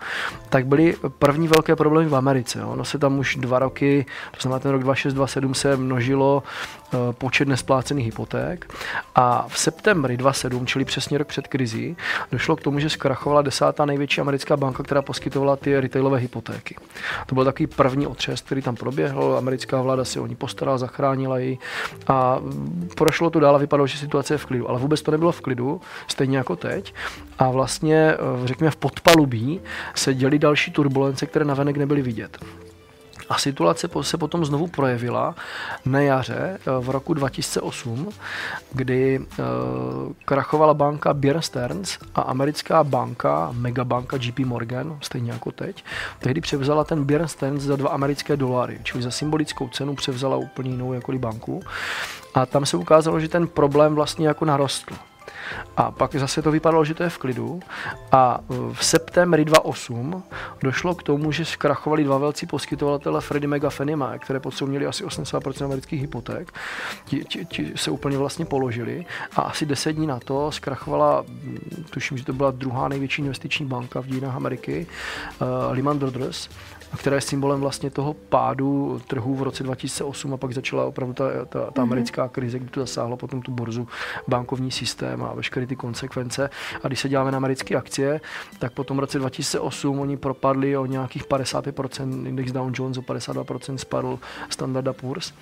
tak 0.49 0.67
byly 0.67 0.97
první 1.19 1.49
velké 1.49 1.77
problémy 1.77 2.09
v 2.09 2.17
Americe. 2.17 2.65
Ono 2.65 2.85
se 2.85 2.99
tam 2.99 3.19
už 3.19 3.37
dva 3.37 3.59
roky, 3.59 4.07
to 4.31 4.41
znamená 4.41 4.59
ten 4.59 4.71
rok 4.71 4.83
2627 4.83 5.55
se 5.55 5.77
množilo 5.77 6.43
eh, 6.43 6.97
počet 7.13 7.49
nesplácených 7.49 8.07
hypoték 8.07 8.73
a 9.15 9.47
v 9.49 9.59
septembri 9.59 10.17
27, 10.17 10.67
čili 10.67 10.85
přesně 10.85 11.19
rok 11.19 11.29
před 11.29 11.49
krizí, 11.49 11.97
došlo 12.33 12.57
k 12.57 12.61
tomu, 12.61 12.81
že 12.81 12.91
zkrachovala 12.91 13.43
desátá 13.43 13.85
největší 13.85 14.21
americká 14.21 14.57
banka, 14.57 14.83
která 14.83 15.03
poskytovala 15.03 15.57
ty 15.57 15.81
retailové 15.81 16.19
hypotéky. 16.19 16.77
To 17.27 17.35
byl 17.35 17.45
takový 17.45 17.67
první 17.67 18.07
otřes, 18.07 18.41
který 18.41 18.63
tam 18.63 18.77
proběhl, 18.77 19.37
americká 19.39 19.83
vláda 19.83 20.05
si 20.05 20.21
o 20.21 20.27
ní 20.27 20.35
postarala, 20.35 20.79
zachránila 20.79 21.39
ji 21.39 21.59
a 22.09 22.41
prošlo 22.97 23.31
to 23.31 23.41
dál 23.41 23.55
a 23.55 23.59
vypadalo, 23.59 23.87
že 23.87 23.99
situace 23.99 24.35
je 24.35 24.39
v 24.39 24.47
klidu. 24.47 24.71
Ale 24.71 24.81
vůbec 24.81 25.03
to 25.03 25.11
nebylo 25.11 25.33
v 25.33 25.41
klidu, 25.41 25.81
stejně 26.09 26.37
jako 26.37 26.57
teď. 26.57 26.95
A 27.39 27.51
vlastně, 27.51 27.97
eh, 27.97 28.17
řekněme, 28.47 28.71
v 28.71 28.77
podpalubí 28.77 29.61
se 29.95 30.15
děly 30.15 30.39
další 30.39 30.71
turbulence, 30.71 31.27
které 31.27 31.45
navenek 31.45 31.77
nebyly 31.77 32.03
vidět. 32.03 32.39
A 33.29 33.39
situace 33.39 33.89
se 34.01 34.19
potom 34.19 34.45
znovu 34.45 34.67
projevila 34.67 35.35
na 35.85 36.01
jaře 36.01 36.59
eh, 36.61 36.71
v 36.81 36.91
roku 36.91 37.15
2008, 37.15 38.09
kdy 38.73 39.21
eh, 39.21 39.43
krachovala 40.25 40.75
banka 40.75 41.15
Bear 41.15 41.41
Stearns 41.41 41.99
a 42.15 42.21
americká 42.21 42.85
banka, 42.85 43.51
megabanka 43.53 44.17
JP 44.21 44.39
Morgan, 44.39 44.99
stejně 45.01 45.33
jako 45.33 45.53
teď, 45.53 45.85
tehdy 46.19 46.41
převzala 46.41 46.85
ten 46.85 47.05
Bear 47.05 47.29
Stearns 47.29 47.63
za 47.63 47.77
dva 47.77 47.91
americké 47.91 48.37
dolary, 48.37 48.81
čili 48.83 49.03
za 49.03 49.11
symbolickou 49.11 49.69
cenu 49.69 49.95
převzala 49.95 50.37
úplně 50.37 50.71
jinou 50.71 50.93
jako 50.93 51.13
banku. 51.13 51.61
A 52.35 52.47
tam 52.47 52.67
se 52.67 52.77
ukázalo, 52.77 53.21
že 53.21 53.29
ten 53.29 53.47
problém 53.47 53.95
vlastně 53.95 54.29
jako 54.29 54.45
narostl. 54.45 54.95
A 55.77 55.91
pak 55.91 56.15
zase 56.15 56.43
to 56.43 56.51
vypadalo, 56.51 56.85
že 56.85 56.95
to 56.95 57.03
je 57.03 57.11
v 57.11 57.19
klidu. 57.19 57.61
A 58.13 58.41
v 58.73 58.85
septembri 58.85 59.45
2008 59.45 60.23
došlo 60.63 60.95
k 60.95 61.03
tomu, 61.03 61.33
že 61.33 61.45
zkrachovali 61.45 62.05
dva 62.05 62.19
velcí 62.19 62.47
poskytovatele 62.47 63.21
Freddie 63.21 63.49
Mac 63.49 63.65
a 63.65 63.71
Fannie 63.71 63.97
které 64.19 64.41
potom 64.41 64.69
měli 64.69 64.87
asi 64.87 65.05
80% 65.05 65.65
amerických 65.65 66.01
hypoték. 66.01 66.53
Ti, 67.05 67.25
ti, 67.25 67.45
ti, 67.45 67.73
se 67.77 67.91
úplně 67.91 68.19
vlastně 68.19 68.45
položili 68.45 69.07
a 69.37 69.43
asi 69.43 69.67
deset 69.67 69.93
dní 69.93 70.07
na 70.07 70.21
to 70.21 70.53
zkrachovala, 70.53 71.25
tuším, 71.91 72.19
že 72.19 72.25
to 72.25 72.33
byla 72.33 72.51
druhá 72.51 72.89
největší 72.89 73.23
investiční 73.23 73.67
banka 73.67 74.01
v 74.01 74.07
dějinách 74.07 74.37
Ameriky, 74.37 74.87
uh, 75.41 75.49
Lehman 75.73 75.99
Brothers 75.99 76.49
která 76.97 77.17
je 77.17 77.21
symbolem 77.21 77.61
vlastně 77.61 77.91
toho 77.91 78.15
pádu 78.15 79.01
trhu 79.07 79.35
v 79.35 79.43
roce 79.43 79.63
2008 79.63 80.35
a 80.35 80.37
pak 80.37 80.53
začala 80.53 80.85
opravdu 80.85 81.15
ta, 81.15 81.25
ta, 81.25 81.45
ta 81.45 81.61
mm-hmm. 81.71 81.83
americká 81.83 82.29
krize, 82.29 82.59
kdy 82.59 82.69
to 82.69 82.81
zasáhlo 82.81 83.17
potom 83.17 83.43
tu 83.43 83.51
borzu, 83.51 83.89
bankovní 84.29 84.71
systém 84.71 85.23
a 85.23 85.35
veškeré 85.35 85.67
ty 85.67 85.77
konsekvence. 85.77 86.51
A 86.83 86.87
když 86.87 87.01
se 87.01 87.09
děláme 87.09 87.31
na 87.31 87.37
americké 87.37 87.77
akcie, 87.77 88.21
tak 88.59 88.73
potom 88.73 88.97
v 88.97 89.01
roce 89.01 89.19
2008 89.19 90.01
oni 90.01 90.17
propadli 90.17 90.77
o 90.77 90.87
nějakých 90.87 91.25
55%, 91.25 92.27
index 92.27 92.53
Dow 92.53 92.71
Jones 92.75 92.99
o 92.99 93.03
52% 93.03 93.75
spadl 93.75 94.19
Standard 94.49 94.97
Poor's 94.97 95.33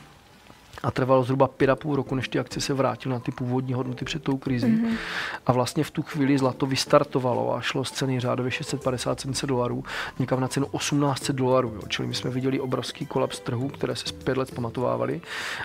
a 0.82 0.90
trvalo 0.90 1.22
zhruba 1.22 1.48
pět 1.48 1.70
a 1.70 1.76
půl 1.76 1.96
roku, 1.96 2.14
než 2.14 2.28
ty 2.28 2.38
akcie 2.38 2.62
se 2.62 2.74
vrátily 2.74 3.12
na 3.12 3.20
ty 3.20 3.32
původní 3.32 3.74
hodnoty 3.74 4.04
před 4.04 4.22
tou 4.22 4.36
krizí. 4.36 4.66
Mm-hmm. 4.66 4.96
A 5.46 5.52
vlastně 5.52 5.84
v 5.84 5.90
tu 5.90 6.02
chvíli 6.02 6.38
zlato 6.38 6.66
vystartovalo 6.66 7.54
a 7.54 7.60
šlo 7.60 7.84
z 7.84 7.90
ceny 7.90 8.20
řádově 8.20 8.52
650-700 8.52 9.46
dolarů 9.46 9.84
někam 10.18 10.40
na 10.40 10.48
cenu 10.48 10.66
1800 10.78 11.36
dolarů. 11.36 11.72
Jo. 11.74 11.82
Čili 11.88 12.08
my 12.08 12.14
jsme 12.14 12.30
viděli 12.30 12.60
obrovský 12.60 13.06
kolaps 13.06 13.40
trhu, 13.40 13.68
které 13.68 13.96
se 13.96 14.06
z 14.06 14.12
pět 14.12 14.36
let 14.36 14.48
zpamatovávaly 14.48 15.20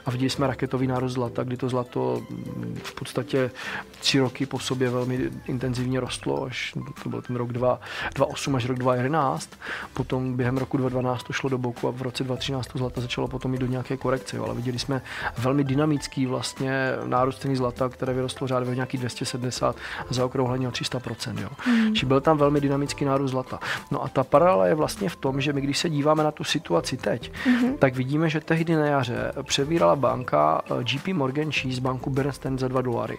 a 0.05 0.11
viděli 0.11 0.29
jsme 0.29 0.47
raketový 0.47 0.87
nárost 0.87 1.13
zlata, 1.13 1.43
kdy 1.43 1.57
to 1.57 1.69
zlato 1.69 2.21
mm, 2.29 2.79
v 2.83 2.95
podstatě 2.95 3.51
tři 3.99 4.19
roky 4.19 4.45
po 4.45 4.59
sobě 4.59 4.89
velmi 4.89 5.29
intenzivně 5.45 5.99
rostlo, 5.99 6.43
až 6.43 6.73
to 7.03 7.09
byl 7.09 7.21
ten 7.21 7.35
rok 7.35 7.53
2008 7.53 8.55
až 8.55 8.65
rok 8.65 8.77
2011. 8.77 9.49
Potom 9.93 10.37
během 10.37 10.57
roku 10.57 10.77
2012 10.77 11.23
to 11.23 11.33
šlo 11.33 11.49
do 11.49 11.57
boku 11.57 11.87
a 11.87 11.91
v 11.91 12.01
roce 12.01 12.23
2013 12.23 12.67
to 12.67 12.77
zlato 12.77 13.01
začalo 13.01 13.27
potom 13.27 13.53
jít 13.53 13.59
do 13.59 13.65
nějaké 13.65 13.97
korekce. 13.97 14.37
Jo. 14.37 14.43
Ale 14.43 14.55
viděli 14.55 14.79
jsme 14.79 15.01
velmi 15.37 15.63
dynamický 15.63 16.25
vlastně 16.25 16.71
nárůst 17.05 17.41
ceny 17.41 17.55
zlata, 17.55 17.89
které 17.89 18.13
vyrostlo 18.13 18.47
řádově 18.47 18.75
nějaký 18.75 18.97
270 18.97 19.75
a 20.09 20.13
zaokrouhleně 20.13 20.67
o 20.67 20.71
300%. 20.71 21.41
Jo. 21.41 21.49
Mm. 21.67 21.95
Či 21.95 22.05
byl 22.05 22.21
tam 22.21 22.37
velmi 22.37 22.61
dynamický 22.61 23.05
nárůst 23.05 23.31
zlata. 23.31 23.59
No 23.91 24.03
a 24.03 24.07
ta 24.07 24.23
paralela 24.23 24.67
je 24.67 24.75
vlastně 24.75 25.09
v 25.09 25.15
tom, 25.15 25.41
že 25.41 25.53
my 25.53 25.61
když 25.61 25.77
se 25.77 25.89
díváme 25.89 26.23
na 26.23 26.31
tu 26.31 26.43
situaci 26.43 26.97
teď, 26.97 27.31
mm-hmm. 27.31 27.77
tak 27.77 27.95
vidíme, 27.95 28.29
že 28.29 28.39
tehdy 28.39 28.75
na 28.75 28.85
jaře 28.85 29.31
převírala 29.43 29.95
banka 29.95 30.61
eh, 30.71 30.83
JP 30.93 31.07
Morgan 31.07 31.51
Chase 31.51 31.81
banku 31.81 32.09
Bernstein 32.09 32.59
za 32.59 32.67
2 32.67 32.81
dolary. 32.81 33.17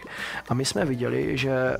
A 0.48 0.54
my 0.54 0.64
jsme 0.64 0.84
viděli, 0.84 1.38
že 1.38 1.76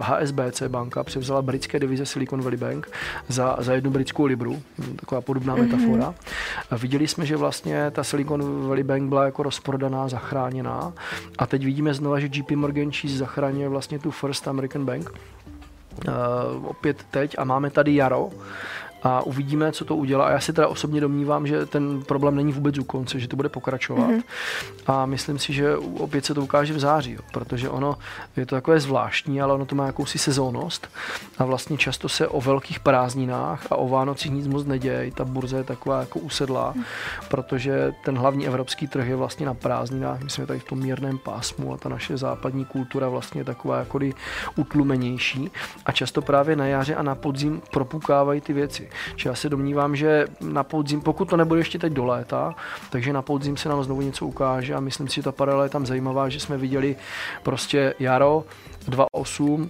HSBC 0.00 0.62
eh, 0.62 0.68
banka 0.68 1.04
převzala 1.04 1.42
britské 1.42 1.80
divize 1.80 2.06
Silicon 2.06 2.42
Valley 2.42 2.56
Bank 2.56 2.90
za, 3.28 3.56
za 3.58 3.72
jednu 3.74 3.90
britskou 3.90 4.24
libru, 4.24 4.62
taková 4.96 5.20
podobná 5.20 5.56
mm-hmm. 5.56 5.62
metafora. 5.62 6.14
A 6.70 6.76
viděli 6.76 7.08
jsme, 7.08 7.26
že 7.26 7.36
vlastně 7.36 7.90
ta 7.90 8.04
Silicon 8.04 8.68
Valley 8.68 8.82
Bank 8.82 9.08
byla 9.08 9.21
jako 9.24 9.42
rozprodaná, 9.42 10.08
zachráněná. 10.08 10.92
A 11.38 11.46
teď 11.46 11.64
vidíme 11.64 11.94
znova, 11.94 12.20
že 12.20 12.28
JP 12.32 12.50
Morgan 12.50 12.92
Chase 12.92 13.16
zachraňuje 13.16 13.68
vlastně 13.68 13.98
tu 13.98 14.10
First 14.10 14.48
American 14.48 14.84
Bank. 14.84 15.10
Uh, 16.08 16.66
opět 16.66 17.06
teď 17.10 17.34
a 17.38 17.44
máme 17.44 17.70
tady 17.70 17.94
jaro, 17.94 18.30
a 19.02 19.22
uvidíme, 19.22 19.72
co 19.72 19.84
to 19.84 19.96
udělá. 19.96 20.26
A 20.26 20.30
já 20.30 20.40
si 20.40 20.52
teda 20.52 20.68
osobně 20.68 21.00
domnívám, 21.00 21.46
že 21.46 21.66
ten 21.66 22.02
problém 22.02 22.36
není 22.36 22.52
vůbec 22.52 22.78
u 22.78 22.84
konce, 22.84 23.20
že 23.20 23.28
to 23.28 23.36
bude 23.36 23.48
pokračovat. 23.48 24.10
Mm-hmm. 24.10 24.22
A 24.86 25.06
myslím 25.06 25.38
si, 25.38 25.52
že 25.52 25.76
opět 25.76 26.24
se 26.24 26.34
to 26.34 26.42
ukáže 26.42 26.74
v 26.74 26.78
září, 26.78 27.12
jo, 27.12 27.20
protože 27.32 27.68
ono 27.68 27.98
je 28.36 28.46
to 28.46 28.54
takové 28.54 28.80
zvláštní, 28.80 29.42
ale 29.42 29.54
ono 29.54 29.66
to 29.66 29.74
má 29.74 29.86
jakousi 29.86 30.18
sezónnost 30.18 30.88
a 31.38 31.44
vlastně 31.44 31.78
často 31.78 32.08
se 32.08 32.28
o 32.28 32.40
velkých 32.40 32.80
prázdninách 32.80 33.66
a 33.70 33.76
o 33.76 33.88
Vánocích 33.88 34.32
nic 34.32 34.46
moc 34.46 34.66
neděje. 34.66 35.10
Ta 35.10 35.24
burza 35.24 35.58
je 35.58 35.64
taková 35.64 36.00
jako 36.00 36.18
usedlá, 36.18 36.72
mm. 36.76 36.84
protože 37.28 37.92
ten 38.04 38.18
hlavní 38.18 38.46
evropský 38.46 38.88
trh 38.88 39.08
je 39.08 39.16
vlastně 39.16 39.46
na 39.46 39.54
prázdninách, 39.54 40.22
my 40.22 40.30
jsme 40.30 40.46
tady 40.46 40.58
v 40.58 40.64
tom 40.64 40.78
mírném 40.78 41.18
pásmu 41.18 41.74
a 41.74 41.76
ta 41.76 41.88
naše 41.88 42.16
západní 42.16 42.64
kultura 42.64 43.08
vlastně 43.08 43.40
je 43.40 43.44
taková 43.44 43.78
jako 43.78 43.98
utlumenější 44.56 45.50
a 45.86 45.92
často 45.92 46.22
právě 46.22 46.56
na 46.56 46.66
jaře 46.66 46.94
a 46.94 47.02
na 47.02 47.14
podzim 47.14 47.62
propukávají 47.70 48.40
ty 48.40 48.52
věci. 48.52 48.91
Že 49.16 49.28
já 49.28 49.34
se 49.34 49.48
domnívám, 49.48 49.96
že 49.96 50.26
na 50.40 50.64
podzim, 50.64 51.00
pokud 51.00 51.24
to 51.24 51.36
nebude 51.36 51.60
ještě 51.60 51.78
teď 51.78 51.92
do 51.92 52.04
léta, 52.04 52.54
takže 52.90 53.12
na 53.12 53.22
podzim 53.22 53.56
se 53.56 53.68
nám 53.68 53.84
znovu 53.84 54.02
něco 54.02 54.26
ukáže 54.26 54.74
a 54.74 54.80
myslím 54.80 55.08
si, 55.08 55.14
že 55.14 55.22
ta 55.22 55.32
paralela 55.32 55.64
je 55.64 55.70
tam 55.70 55.86
zajímavá, 55.86 56.28
že 56.28 56.40
jsme 56.40 56.58
viděli 56.58 56.96
prostě 57.42 57.94
jaro 57.98 58.44
2.8 58.88 59.68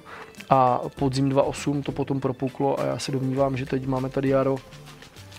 a 0.50 0.80
podzim 0.98 1.30
2.8 1.30 1.82
to 1.82 1.92
potom 1.92 2.20
propuklo 2.20 2.80
a 2.80 2.84
já 2.84 2.98
se 2.98 3.12
domnívám, 3.12 3.56
že 3.56 3.66
teď 3.66 3.86
máme 3.86 4.08
tady 4.08 4.28
jaro 4.28 4.56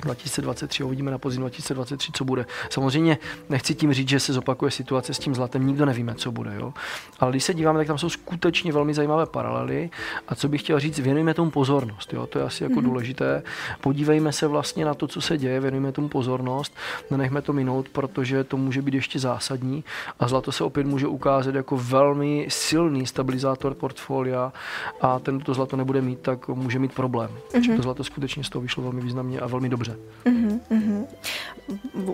2023, 0.05 0.83
uvidíme 0.83 1.11
na 1.11 1.17
podzim 1.17 1.39
2023, 1.41 2.11
co 2.11 2.25
bude. 2.25 2.45
Samozřejmě 2.69 3.17
nechci 3.49 3.75
tím 3.75 3.93
říct, 3.93 4.09
že 4.09 4.19
se 4.19 4.33
zopakuje 4.33 4.71
situace 4.71 5.13
s 5.13 5.19
tím 5.19 5.35
zlatem, 5.35 5.67
nikdo 5.67 5.85
nevíme, 5.85 6.15
co 6.15 6.31
bude. 6.31 6.55
Jo? 6.55 6.73
Ale 7.19 7.31
když 7.31 7.43
se 7.43 7.53
díváme, 7.53 7.79
tak 7.79 7.87
tam 7.87 7.97
jsou 7.97 8.09
skutečně 8.09 8.73
velmi 8.73 8.93
zajímavé 8.93 9.25
paralely. 9.25 9.89
A 10.27 10.35
co 10.35 10.49
bych 10.49 10.61
chtěl 10.61 10.79
říct, 10.79 10.99
věnujeme 10.99 11.33
tomu 11.33 11.51
pozornost. 11.51 12.13
Jo? 12.13 12.27
To 12.27 12.39
je 12.39 12.45
asi 12.45 12.63
jako 12.63 12.75
mm-hmm. 12.75 12.83
důležité. 12.83 13.43
Podívejme 13.81 14.31
se 14.31 14.47
vlastně 14.47 14.85
na 14.85 14.93
to, 14.93 15.07
co 15.07 15.21
se 15.21 15.37
děje, 15.37 15.59
věnujeme 15.59 15.91
tomu 15.91 16.09
pozornost, 16.09 16.75
nenechme 17.11 17.41
to 17.41 17.53
minout, 17.53 17.89
protože 17.89 18.43
to 18.43 18.57
může 18.57 18.81
být 18.81 18.93
ještě 18.93 19.19
zásadní. 19.19 19.83
A 20.19 20.27
zlato 20.27 20.51
se 20.51 20.63
opět 20.63 20.87
může 20.87 21.07
ukázat 21.07 21.55
jako 21.55 21.77
velmi 21.77 22.47
silný 22.49 23.05
stabilizátor 23.05 23.73
portfolia 23.73 24.53
a 25.01 25.19
ten, 25.19 25.35
kdo 25.35 25.45
to 25.45 25.53
zlato 25.53 25.77
nebude 25.77 26.01
mít, 26.01 26.19
tak 26.19 26.47
může 26.47 26.79
mít 26.79 26.93
problém. 26.93 27.31
Mm-hmm. 27.53 27.75
To 27.75 27.81
zlato 27.81 28.03
skutečně 28.03 28.43
z 28.43 28.49
toho 28.49 28.61
vyšlo 28.61 28.83
velmi 28.83 29.01
významně 29.01 29.39
a 29.39 29.47
velmi 29.47 29.69
dobře. 29.69 29.92
Uh-huh, 30.23 30.55
uh-huh. 30.71 31.03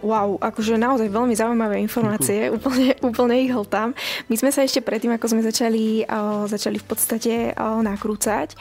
Wow, 0.01 0.37
akože 0.41 0.77
naozaj 0.77 1.09
veľmi 1.09 1.33
zaujímavé 1.33 1.81
informácie, 1.81 2.49
úplne, 2.53 2.97
úplne 3.01 3.35
ich 3.37 3.53
hltám. 3.53 3.93
My 4.29 4.35
sme 4.37 4.49
sa 4.53 4.65
ešte 4.65 4.81
predtým, 4.81 5.13
ako 5.13 5.25
sme 5.29 5.41
začali, 5.45 6.05
uh, 6.05 6.45
začali 6.45 6.77
v 6.77 6.85
podstate 6.85 7.33
uh, 7.53 7.81
nakrúcať, 7.81 8.53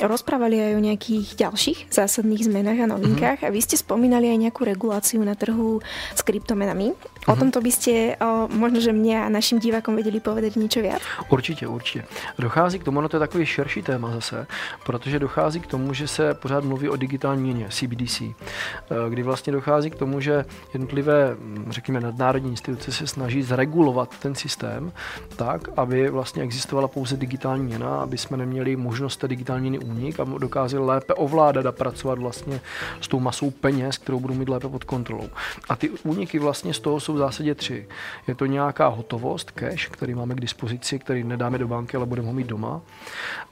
rozprávali 0.00 0.60
aj 0.60 0.72
o 0.76 0.84
nejakých 0.84 1.26
ďalších 1.36 1.78
zásadných 1.92 2.44
zmenách 2.48 2.80
a 2.84 2.90
novinkách 2.92 3.38
uh-huh. 3.44 3.52
a 3.52 3.54
vy 3.54 3.60
ste 3.60 3.76
spomínali 3.76 4.28
aj 4.32 4.38
nejakú 4.48 4.64
reguláciu 4.64 5.20
na 5.24 5.36
trhu 5.36 5.80
s 6.12 6.20
kryptomenami. 6.24 6.92
Uh-huh. 6.92 7.32
O 7.32 7.36
tomto 7.36 7.60
by 7.60 7.72
ste 7.72 8.16
uh, 8.16 8.48
možno, 8.48 8.84
že 8.84 8.92
mne 8.92 9.24
a 9.24 9.32
našim 9.32 9.60
divákom 9.60 9.96
vedeli 9.96 10.20
povedať 10.20 10.56
niečo 10.60 10.80
viac? 10.84 11.00
Určitě, 11.28 11.68
určitě. 11.68 12.04
Dochází 12.38 12.78
k 12.78 12.84
tomu, 12.84 13.00
no 13.00 13.08
to 13.08 13.16
je 13.16 13.20
takový 13.20 13.46
širší 13.46 13.82
téma 13.82 14.12
zase, 14.20 14.46
protože 14.86 15.18
dochází 15.18 15.60
k 15.60 15.66
tomu, 15.66 15.92
že 15.92 16.08
se 16.08 16.34
pořád 16.34 16.64
mluví 16.64 16.88
o 16.88 16.96
digitální 16.96 17.42
měně, 17.42 17.66
CBDC. 17.70 18.36
Eh, 18.90 19.10
kdy 19.10 19.22
vlastně 19.22 19.52
dochází 19.52 19.90
k 19.90 19.94
tomu, 19.94 20.20
že 20.20 20.44
jednotlivé, 20.74 21.36
hm, 21.38 21.66
řekněme, 21.70 22.00
nadnárodní 22.00 22.50
instituce 22.50 22.92
se 22.92 23.06
snaží 23.06 23.42
zregulovat 23.42 24.18
ten 24.18 24.34
systém 24.34 24.92
tak, 25.36 25.68
aby 25.76 26.10
vlastně 26.10 26.42
existovala 26.42 26.88
pouze 26.88 27.16
digitální 27.16 27.64
měna, 27.64 27.96
aby 28.00 28.18
jsme 28.18 28.36
neměli 28.36 28.76
možnost 28.76 29.16
té 29.16 29.28
digitální 29.28 29.70
měny 29.70 29.84
únik 29.84 30.20
a 30.20 30.24
dokázali 30.24 30.84
lépe 30.84 31.14
ovládat 31.14 31.66
a 31.66 31.72
pracovat 31.72 32.18
vlastně 32.18 32.60
s 33.00 33.08
tou 33.08 33.20
masou 33.20 33.50
peněz, 33.50 33.98
kterou 33.98 34.20
budou 34.20 34.34
mít 34.34 34.48
lépe 34.48 34.68
pod 34.68 34.84
kontrolou. 34.84 35.28
A 35.68 35.76
ty 35.76 35.90
úniky 35.90 36.38
vlastně 36.38 36.74
z 36.74 36.80
toho 36.80 37.00
jsou 37.00 37.14
v 37.14 37.18
zásadě 37.18 37.54
tři. 37.54 37.88
Je 38.28 38.34
to 38.34 38.46
nějaká 38.46 38.88
hotovost, 38.88 39.50
cash, 39.50 39.88
který 39.88 40.14
máme 40.14 40.34
k 40.34 40.40
dispozici, 40.40 40.98
který 40.98 41.24
nedáme 41.24 41.58
do 41.58 41.68
banky, 41.68 41.96
ale 41.96 42.06
budeme 42.06 42.28
ho 42.28 42.34
mít 42.34 42.46
doma. 42.46 42.80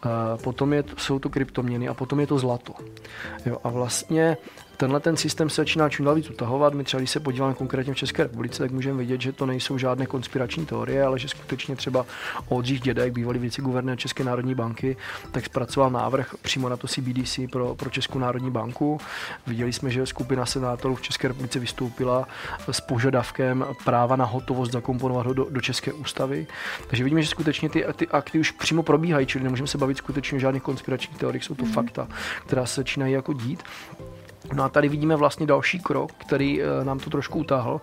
Eh, 0.04 0.08
potom 0.42 0.72
je, 0.72 0.84
jsou 0.96 1.18
to 1.18 1.28
kryptoměny 1.28 1.88
a 1.88 1.94
potom 1.94 2.20
je 2.20 2.26
to 2.26 2.38
zlato. 2.38 2.72
Jo, 3.46 3.58
a 3.64 3.68
vlastně 3.68 4.36
tenhle 4.76 5.00
ten 5.00 5.16
systém 5.16 5.50
se 5.50 5.60
začíná 5.62 5.88
čím 5.88 6.04
dál 6.04 6.14
víc 6.14 6.30
utahovat. 6.30 6.74
My 6.74 6.84
třeba, 6.84 6.98
když 6.98 7.10
se 7.10 7.20
podíváme 7.20 7.54
konkrétně 7.54 7.94
v 7.94 7.96
České 7.96 8.22
republice, 8.22 8.62
tak 8.62 8.70
můžeme 8.70 8.98
vidět, 8.98 9.20
že 9.20 9.32
to 9.32 9.46
nejsou 9.46 9.78
žádné 9.78 10.06
konspirační 10.06 10.66
teorie, 10.66 11.04
ale 11.04 11.18
že 11.18 11.28
skutečně 11.28 11.76
třeba 11.76 12.06
Oldřich 12.48 12.80
Dědek, 12.80 13.12
bývalý 13.12 13.38
viceguvernér 13.38 13.98
České 13.98 14.24
národní 14.24 14.54
banky, 14.54 14.96
tak 15.32 15.44
zpracoval 15.44 15.90
návrh 15.90 16.34
přímo 16.42 16.68
na 16.68 16.76
to 16.76 16.88
CBDC 16.88 17.38
pro, 17.52 17.74
pro 17.74 17.90
Českou 17.90 18.18
národní 18.18 18.50
banku. 18.50 19.00
Viděli 19.46 19.72
jsme, 19.72 19.90
že 19.90 20.06
skupina 20.06 20.46
senátorů 20.46 20.94
v 20.94 21.02
České 21.02 21.28
republice 21.28 21.58
vystoupila 21.58 22.28
s 22.70 22.80
požadavkem 22.80 23.64
práva 23.84 24.16
na 24.16 24.24
hotovost 24.24 24.72
zakomponovat 24.72 25.26
ho 25.26 25.32
do, 25.32 25.46
do 25.50 25.60
České 25.60 25.92
ústavy. 25.92 26.46
Takže 26.86 27.04
vidíme, 27.04 27.22
že 27.22 27.28
skutečně 27.28 27.68
ty, 27.68 27.84
ty 27.96 28.08
akty 28.08 28.38
už 28.38 28.50
přímo 28.50 28.82
probíhají, 28.82 29.26
čili 29.26 29.44
nemůžeme 29.44 29.66
se 29.66 29.78
bavit 29.78 29.96
skutečně 29.96 30.36
o 30.36 30.40
žádných 30.40 30.62
konspiračních 30.62 31.18
teoriích, 31.18 31.44
jsou 31.44 31.54
to 31.54 31.64
mm-hmm. 31.64 31.72
fakta, 31.72 32.08
která 32.46 32.66
se 32.66 32.80
začínají 32.80 33.12
jako 33.12 33.32
dít. 33.32 33.62
No 34.54 34.64
a 34.64 34.68
tady 34.68 34.88
vidíme 34.88 35.16
vlastně 35.16 35.46
další 35.46 35.80
krok, 35.80 36.12
který 36.12 36.62
eh, 36.62 36.84
nám 36.84 36.98
to 36.98 37.10
trošku 37.10 37.38
utáhl. 37.38 37.80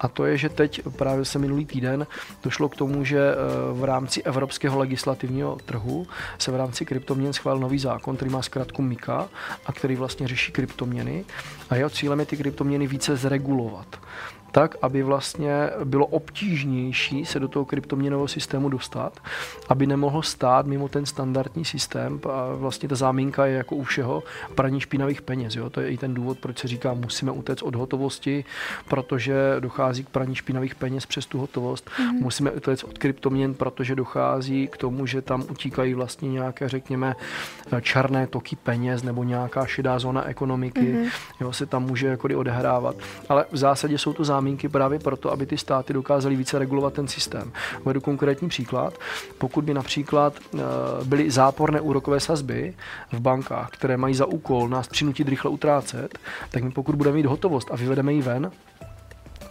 A 0.00 0.08
to 0.08 0.24
je, 0.24 0.36
že 0.36 0.48
teď 0.48 0.80
právě 0.96 1.24
se 1.24 1.38
minulý 1.38 1.66
týden 1.66 2.06
došlo 2.42 2.68
k 2.68 2.76
tomu, 2.76 3.04
že 3.04 3.18
eh, 3.18 3.36
v 3.72 3.84
rámci 3.84 4.22
evropského 4.22 4.78
legislativního 4.78 5.56
trhu 5.64 6.06
se 6.38 6.50
v 6.50 6.56
rámci 6.56 6.84
kryptoměn 6.84 7.32
schválil 7.32 7.60
nový 7.60 7.78
zákon, 7.78 8.16
který 8.16 8.30
má 8.30 8.42
zkrátku 8.42 8.82
MIKA 8.82 9.28
a 9.66 9.72
který 9.72 9.96
vlastně 9.96 10.28
řeší 10.28 10.52
kryptoměny. 10.52 11.24
A 11.70 11.76
jeho 11.76 11.90
cílem 11.90 12.20
je 12.20 12.26
ty 12.26 12.36
kryptoměny 12.36 12.86
více 12.86 13.16
zregulovat 13.16 13.86
tak, 14.52 14.76
aby 14.82 15.02
vlastně 15.02 15.70
bylo 15.84 16.06
obtížnější 16.06 17.24
se 17.24 17.40
do 17.40 17.48
toho 17.48 17.64
kryptoměnového 17.64 18.28
systému 18.28 18.68
dostat, 18.68 19.20
aby 19.68 19.86
nemohl 19.86 20.22
stát 20.22 20.66
mimo 20.66 20.88
ten 20.88 21.06
standardní 21.06 21.64
systém. 21.64 22.20
A 22.32 22.54
vlastně 22.54 22.88
ta 22.88 22.94
zámínka 22.94 23.46
je 23.46 23.56
jako 23.56 23.76
u 23.76 23.82
všeho 23.82 24.22
praní 24.54 24.80
špinavých 24.80 25.22
peněz. 25.22 25.56
Jo? 25.56 25.70
To 25.70 25.80
je 25.80 25.88
i 25.88 25.98
ten 25.98 26.14
důvod, 26.14 26.38
proč 26.38 26.58
se 26.58 26.68
říká, 26.68 26.94
musíme 26.94 27.32
utéct 27.32 27.62
od 27.62 27.74
hotovosti, 27.74 28.44
protože 28.88 29.56
dochází 29.60 30.04
k 30.04 30.08
praní 30.08 30.34
špinavých 30.34 30.74
peněz 30.74 31.06
přes 31.06 31.26
tu 31.26 31.38
hotovost. 31.38 31.90
Mm-hmm. 31.90 32.20
Musíme 32.20 32.50
utéct 32.50 32.84
od 32.84 32.98
kryptoměn, 32.98 33.54
protože 33.54 33.94
dochází 33.94 34.68
k 34.68 34.76
tomu, 34.76 35.06
že 35.06 35.22
tam 35.22 35.44
utíkají 35.50 35.94
vlastně 35.94 36.28
nějaké, 36.28 36.68
řekněme, 36.68 37.14
černé 37.80 38.26
toky 38.26 38.56
peněz 38.56 39.02
nebo 39.02 39.24
nějaká 39.24 39.66
šedá 39.66 39.98
zóna 39.98 40.28
ekonomiky, 40.28 40.80
mm-hmm. 40.80 41.10
jo, 41.40 41.52
se 41.52 41.66
tam 41.66 41.82
může 41.82 42.06
jako 42.06 42.28
odehrávat. 42.36 42.96
Ale 43.28 43.44
v 43.52 43.56
zásadě 43.56 43.98
jsou 43.98 44.12
to 44.12 44.24
záminky 44.42 44.68
právě 44.68 44.98
proto, 44.98 45.32
aby 45.32 45.46
ty 45.46 45.58
státy 45.58 45.92
dokázaly 45.92 46.36
více 46.36 46.58
regulovat 46.58 46.92
ten 46.92 47.08
systém. 47.08 47.52
Uvedu 47.84 48.00
konkrétní 48.00 48.48
příklad. 48.48 48.94
Pokud 49.38 49.64
by 49.64 49.74
například 49.74 50.34
eh, 50.34 50.58
byly 51.04 51.30
záporné 51.30 51.80
úrokové 51.80 52.20
sazby 52.20 52.74
v 53.12 53.20
bankách, 53.20 53.70
které 53.70 53.96
mají 53.96 54.14
za 54.14 54.26
úkol 54.26 54.68
nás 54.68 54.88
přinutit 54.88 55.28
rychle 55.28 55.50
utrácet, 55.50 56.18
tak 56.50 56.62
my 56.62 56.70
pokud 56.70 56.94
budeme 56.94 57.16
mít 57.16 57.26
hotovost 57.26 57.68
a 57.70 57.76
vyvedeme 57.76 58.12
ji 58.12 58.22
ven, 58.22 58.50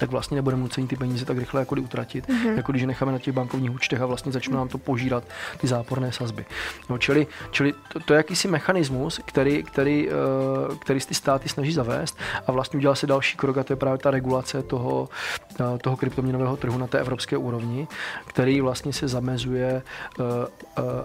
tak 0.02 0.12
vlastně 0.12 0.36
nebudeme 0.36 0.62
nuceni 0.62 0.88
ty 0.88 0.96
peníze 0.96 1.26
tak 1.26 1.38
rychle 1.38 1.62
jako 1.62 1.76
utratit, 1.76 2.28
mm-hmm. 2.28 2.58
jako 2.58 2.72
když 2.72 2.84
necháme 2.84 3.12
na 3.12 3.20
těch 3.20 3.34
bankovních 3.34 3.72
účtech 3.72 4.02
a 4.02 4.06
vlastně 4.06 4.32
začnou 4.32 4.58
nám 4.58 4.68
to 4.68 4.78
požírat 4.78 5.24
ty 5.58 5.68
záporné 5.68 6.12
sazby. 6.12 6.46
No, 6.90 6.98
čili 6.98 7.28
čili 7.52 7.74
to, 7.94 8.00
to 8.00 8.14
je 8.14 8.18
jakýsi 8.18 8.48
mechanismus, 8.48 9.20
který, 9.26 9.64
který, 9.64 10.10
uh, 10.10 10.78
který 10.78 11.00
ty 11.00 11.14
státy 11.14 11.50
snaží 11.50 11.72
zavést 11.72 12.18
a 12.48 12.52
vlastně 12.52 12.78
udělal 12.78 12.96
se 12.96 13.08
další 13.08 13.38
krok 13.38 13.58
a 13.58 13.64
to 13.64 13.74
je 13.74 13.78
právě 13.78 13.98
ta 13.98 14.12
regulace 14.12 14.64
toho, 14.64 15.10
uh, 15.60 15.78
toho 15.78 15.98
kryptoměnového 15.98 16.58
trhu 16.58 16.78
na 16.78 16.88
té 16.88 17.00
evropské 17.00 17.38
úrovni, 17.38 17.88
který 18.26 18.62
vlastně 18.62 18.94
se 18.94 19.08
zamezuje 19.08 19.82
uh, 20.20 20.26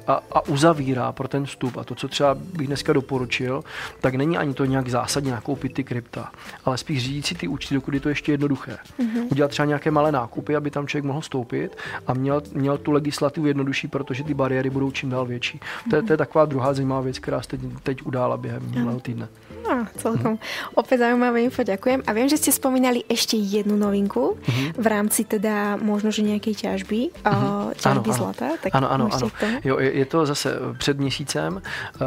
a, 0.06 0.22
a 0.32 0.46
uzavírá 0.48 1.12
pro 1.12 1.28
ten 1.28 1.46
vstup. 1.46 1.76
A 1.76 1.84
to, 1.84 1.94
co 1.94 2.08
třeba 2.08 2.34
bych 2.34 2.66
dneska 2.66 2.92
doporučil, 2.92 3.64
tak 4.00 4.14
není 4.14 4.38
ani 4.38 4.54
to 4.54 4.64
nějak 4.64 4.88
zásadně 4.88 5.32
nakoupit 5.32 5.74
ty 5.74 5.84
krypta, 5.84 6.30
ale 6.64 6.78
spíš 6.78 7.04
řídit 7.04 7.26
si 7.26 7.34
ty 7.34 7.48
účty, 7.48 7.74
dokud 7.74 7.94
je 7.94 8.00
to 8.00 8.08
ještě 8.08 8.32
jednoduché. 8.32 8.78
Mm-hmm. 8.98 9.26
Udělat 9.30 9.50
třeba 9.50 9.66
nějaké 9.66 9.90
malé 9.90 10.12
nákupy, 10.12 10.56
aby 10.56 10.70
tam 10.70 10.86
člověk 10.86 11.04
mohl 11.04 11.22
stoupit 11.22 11.76
a 12.06 12.14
měl, 12.14 12.42
měl 12.54 12.78
tu 12.78 12.92
legislativu 12.92 13.46
jednodušší, 13.46 13.88
protože 13.88 14.24
ty 14.24 14.34
bariéry 14.34 14.70
budou 14.70 14.90
čím 14.90 15.10
dál 15.10 15.26
větší. 15.26 15.58
Mm-hmm. 15.58 15.90
To, 15.90 15.96
je, 15.96 16.02
to 16.02 16.12
je 16.12 16.16
taková 16.16 16.44
druhá 16.44 16.74
zajímavá 16.74 17.00
věc, 17.00 17.18
která 17.18 17.42
se 17.42 17.48
teď, 17.48 17.60
teď 17.82 18.02
udála 18.02 18.36
během 18.36 18.62
minulého 18.70 19.00
týdne. 19.00 19.28
No, 19.66 19.82
celkom 19.98 20.38
mm-hmm. 20.38 20.78
opäť 20.78 20.98
zaujímavé 21.02 21.42
info, 21.42 21.66
ďakujem. 21.66 22.06
A 22.06 22.14
viem, 22.14 22.30
že 22.30 22.38
ste 22.38 22.54
spomínali 22.54 23.02
ešte 23.10 23.34
jednu 23.34 23.74
novinku 23.74 24.38
mm-hmm. 24.38 24.78
v 24.78 24.86
rámci 24.86 25.26
teda 25.26 25.74
možno, 25.82 26.14
že 26.14 26.22
nejakej 26.22 26.54
ťažby, 26.54 27.10
mm-hmm. 27.10 27.74
ťažby 27.74 28.10
ano, 28.14 28.18
zlata. 28.18 28.54
Tak 28.62 28.70
ano, 28.70 28.86
ano, 28.86 29.04
ano. 29.10 29.26
Jo, 29.66 29.82
je, 29.82 29.90
je 29.90 30.06
to 30.06 30.26
zase 30.26 30.54
před 30.78 31.02
měsícem. 31.02 31.62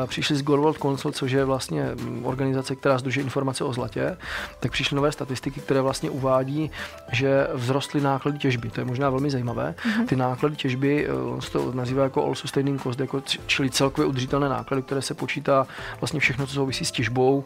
Přišli 0.08 0.36
z 0.36 0.42
Gold 0.42 0.62
World 0.62 0.80
Council, 0.80 1.12
což 1.12 1.32
je 1.32 1.44
vlastně 1.46 1.86
organizace, 2.24 2.76
která 2.76 2.98
združuje 2.98 3.24
informace 3.24 3.64
o 3.64 3.74
zlatě, 3.74 4.18
tak 4.60 4.72
přišly 4.72 4.96
nové 4.96 5.12
statistiky, 5.12 5.60
které 5.60 5.82
vlastně 5.82 6.10
uvádí, 6.10 6.69
že 7.12 7.48
vzrostly 7.58 8.02
náklady 8.02 8.38
těžby. 8.38 8.70
To 8.70 8.82
je 8.82 8.86
možná 8.86 9.10
velmi 9.10 9.30
zajímavé. 9.30 9.76
Mm-hmm. 9.78 10.06
Ty 10.06 10.16
náklady 10.16 10.56
těžby 10.56 11.08
eh, 11.08 11.42
se 11.42 11.52
to 11.52 11.72
nazývá 11.74 12.04
jako 12.04 12.26
all 12.26 12.36
sustaining 12.36 12.84
cost, 12.84 13.00
jako 13.00 13.22
čili 13.46 13.70
celkově 13.70 14.08
udržitelné 14.08 14.50
náklady, 14.50 14.84
které 14.84 15.02
se 15.02 15.14
počítá 15.14 15.68
vlastně 16.02 16.20
všechno, 16.20 16.48
co 16.48 16.54
souvisí 16.54 16.86
s 16.86 16.92
těžbou 16.92 17.46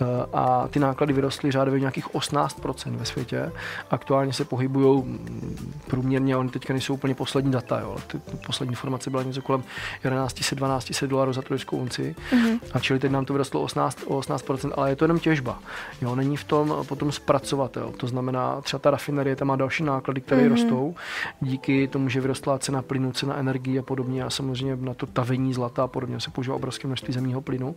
eh, 0.00 0.04
a 0.32 0.68
ty 0.68 0.78
náklady 0.78 1.12
vyrostly 1.12 1.50
řádově 1.50 1.80
nějakých 1.80 2.08
18% 2.08 2.96
ve 2.96 3.04
světě. 3.04 3.52
Aktuálně 3.90 4.32
se 4.32 4.44
pohybují 4.44 5.02
mm, 5.02 5.72
průměrně, 5.86 6.36
oni 6.36 6.50
teďka 6.50 6.72
nejsou 6.72 6.94
úplně 6.94 7.14
poslední 7.14 7.52
data, 7.52 7.80
jo. 7.80 7.96
Ty 8.06 8.20
poslední 8.46 8.72
informace 8.72 9.10
byla 9.10 9.22
něco 9.22 9.42
kolem 9.42 9.64
1100-1200 10.04 11.06
dolarů 11.06 11.32
za 11.32 11.42
trojskou 11.42 11.76
unci. 11.76 12.16
Mm-hmm. 12.30 12.60
A 12.72 12.78
čili 12.78 12.98
teď 12.98 13.10
nám 13.10 13.24
to 13.24 13.32
vyrostlo 13.32 13.62
18, 13.62 13.98
o 14.06 14.20
18%, 14.20 14.72
ale 14.76 14.90
je 14.90 14.96
to 14.96 15.04
jenom 15.04 15.18
těžba. 15.18 15.58
Jo, 16.02 16.14
není 16.14 16.36
v 16.36 16.44
tom 16.44 16.84
potom 16.88 17.12
zpracovatel. 17.12 17.92
To 17.96 18.06
znamená, 18.06 18.47
třeba 18.62 18.78
ta 18.78 18.90
rafinerie 18.90 19.36
tam 19.36 19.48
má 19.48 19.56
další 19.56 19.82
náklady, 19.82 20.20
které 20.20 20.42
mm-hmm. 20.42 20.50
rostou 20.50 20.94
díky 21.40 21.88
tomu, 21.88 22.08
že 22.08 22.20
vyrostla 22.20 22.58
cena 22.58 22.82
plynu, 22.82 23.12
cena 23.12 23.36
energie 23.36 23.80
a 23.80 23.82
podobně. 23.82 24.24
A 24.24 24.30
samozřejmě 24.30 24.76
na 24.76 24.94
to 24.94 25.06
tavení 25.06 25.54
zlata 25.54 25.84
a 25.84 25.86
podobně 25.86 26.20
se 26.20 26.30
používá 26.30 26.56
obrovské 26.56 26.86
množství 26.86 27.14
zemního 27.14 27.40
plynu. 27.40 27.76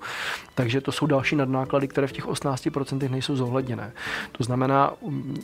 Takže 0.55 0.81
to 0.81 0.91
jsou 0.91 1.05
další 1.05 1.35
nadnáklady, 1.35 1.87
které 1.87 2.07
v 2.07 2.11
těch 2.11 2.27
18% 2.27 3.09
nejsou 3.09 3.35
zohledněné. 3.35 3.91
To 4.31 4.43
znamená, 4.43 4.93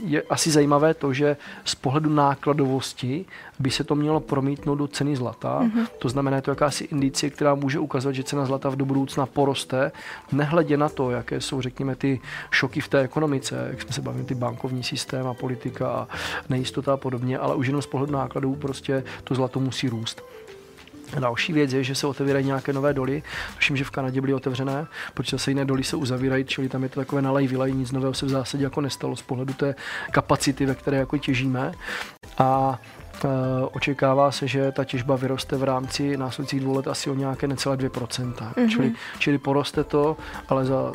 je 0.04 0.22
asi 0.22 0.52
zajímavé 0.52 0.94
to, 0.94 1.14
že 1.14 1.38
z 1.66 1.76
pohledu 1.76 2.10
nákladovosti 2.10 3.26
by 3.60 3.72
se 3.72 3.84
to 3.84 3.96
mělo 3.96 4.20
promítnout 4.20 4.76
do 4.76 4.88
ceny 4.88 5.16
zlata. 5.16 5.62
Mm-hmm. 5.62 5.88
To 6.00 6.10
znamená, 6.10 6.38
je 6.38 6.42
to 6.42 6.52
jakási 6.52 6.84
indicie, 6.84 7.30
která 7.30 7.56
může 7.56 7.80
ukazovat, 7.80 8.16
že 8.16 8.24
cena 8.24 8.46
zlata 8.46 8.70
do 8.76 8.86
budoucna 8.86 9.26
poroste, 9.26 9.92
nehledě 10.32 10.78
na 10.78 10.90
to, 10.90 11.12
jaké 11.12 11.42
jsou, 11.42 11.62
řekněme, 11.62 11.96
ty 11.96 12.20
šoky 12.52 12.82
v 12.82 12.88
té 12.88 13.00
ekonomice, 13.00 13.68
jak 13.70 13.82
jsme 13.82 13.94
se 13.94 14.02
bavili, 14.02 14.26
ty 14.26 14.36
bankovní 14.36 14.84
systém 15.18 15.28
a 15.28 15.34
politika 15.34 15.90
a 15.90 16.08
nejistota 16.50 16.94
a 16.94 16.98
podobně, 16.98 17.38
ale 17.38 17.56
už 17.56 17.68
jenom 17.68 17.82
z 17.82 17.88
pohledu 17.88 18.14
nákladů 18.14 18.56
prostě 18.56 19.04
to 19.24 19.36
zlato 19.36 19.60
musí 19.60 19.90
růst. 19.90 20.22
Další 21.20 21.54
věc 21.54 21.74
je, 21.74 21.84
že 21.84 21.96
se 21.96 22.08
otevírají 22.08 22.46
nějaké 22.46 22.74
nové 22.74 22.94
doly. 22.94 23.24
Tuším, 23.56 23.78
že 23.78 23.84
v 23.84 23.90
Kanadě 23.90 24.22
byly 24.22 24.34
otevřené, 24.34 24.88
protože 25.14 25.38
zase 25.38 25.52
jiné 25.52 25.66
doly 25.66 25.84
se 25.84 25.96
uzavírají, 25.96 26.46
čili 26.46 26.70
tam 26.70 26.84
je 26.84 26.90
to 26.90 27.00
takové 27.00 27.22
nalej, 27.22 27.48
vylej, 27.48 27.74
nic 27.74 27.92
nového 27.92 28.14
se 28.14 28.26
v 28.26 28.30
zásadě 28.30 28.64
jako 28.64 28.82
nestalo 28.82 29.16
z 29.16 29.22
pohledu 29.22 29.54
té 29.54 29.76
kapacity, 30.12 30.66
ve 30.66 30.76
které 30.76 30.98
jako 30.98 31.18
těžíme. 31.18 31.72
A 32.38 32.80
očekává 33.72 34.32
se, 34.32 34.48
že 34.48 34.72
ta 34.72 34.84
těžba 34.84 35.16
vyroste 35.16 35.58
v 35.58 35.64
rámci 35.64 36.18
následujících 36.18 36.60
dvou 36.62 36.76
let 36.76 36.88
asi 36.88 37.10
o 37.10 37.16
nějaké 37.16 37.48
necelé 37.48 37.78
2%. 37.78 38.34
Mm-hmm. 38.34 38.70
Čili, 38.70 38.94
čili 39.20 39.38
poroste 39.38 39.84
to, 39.84 40.18
ale 40.48 40.66
za, 40.66 40.92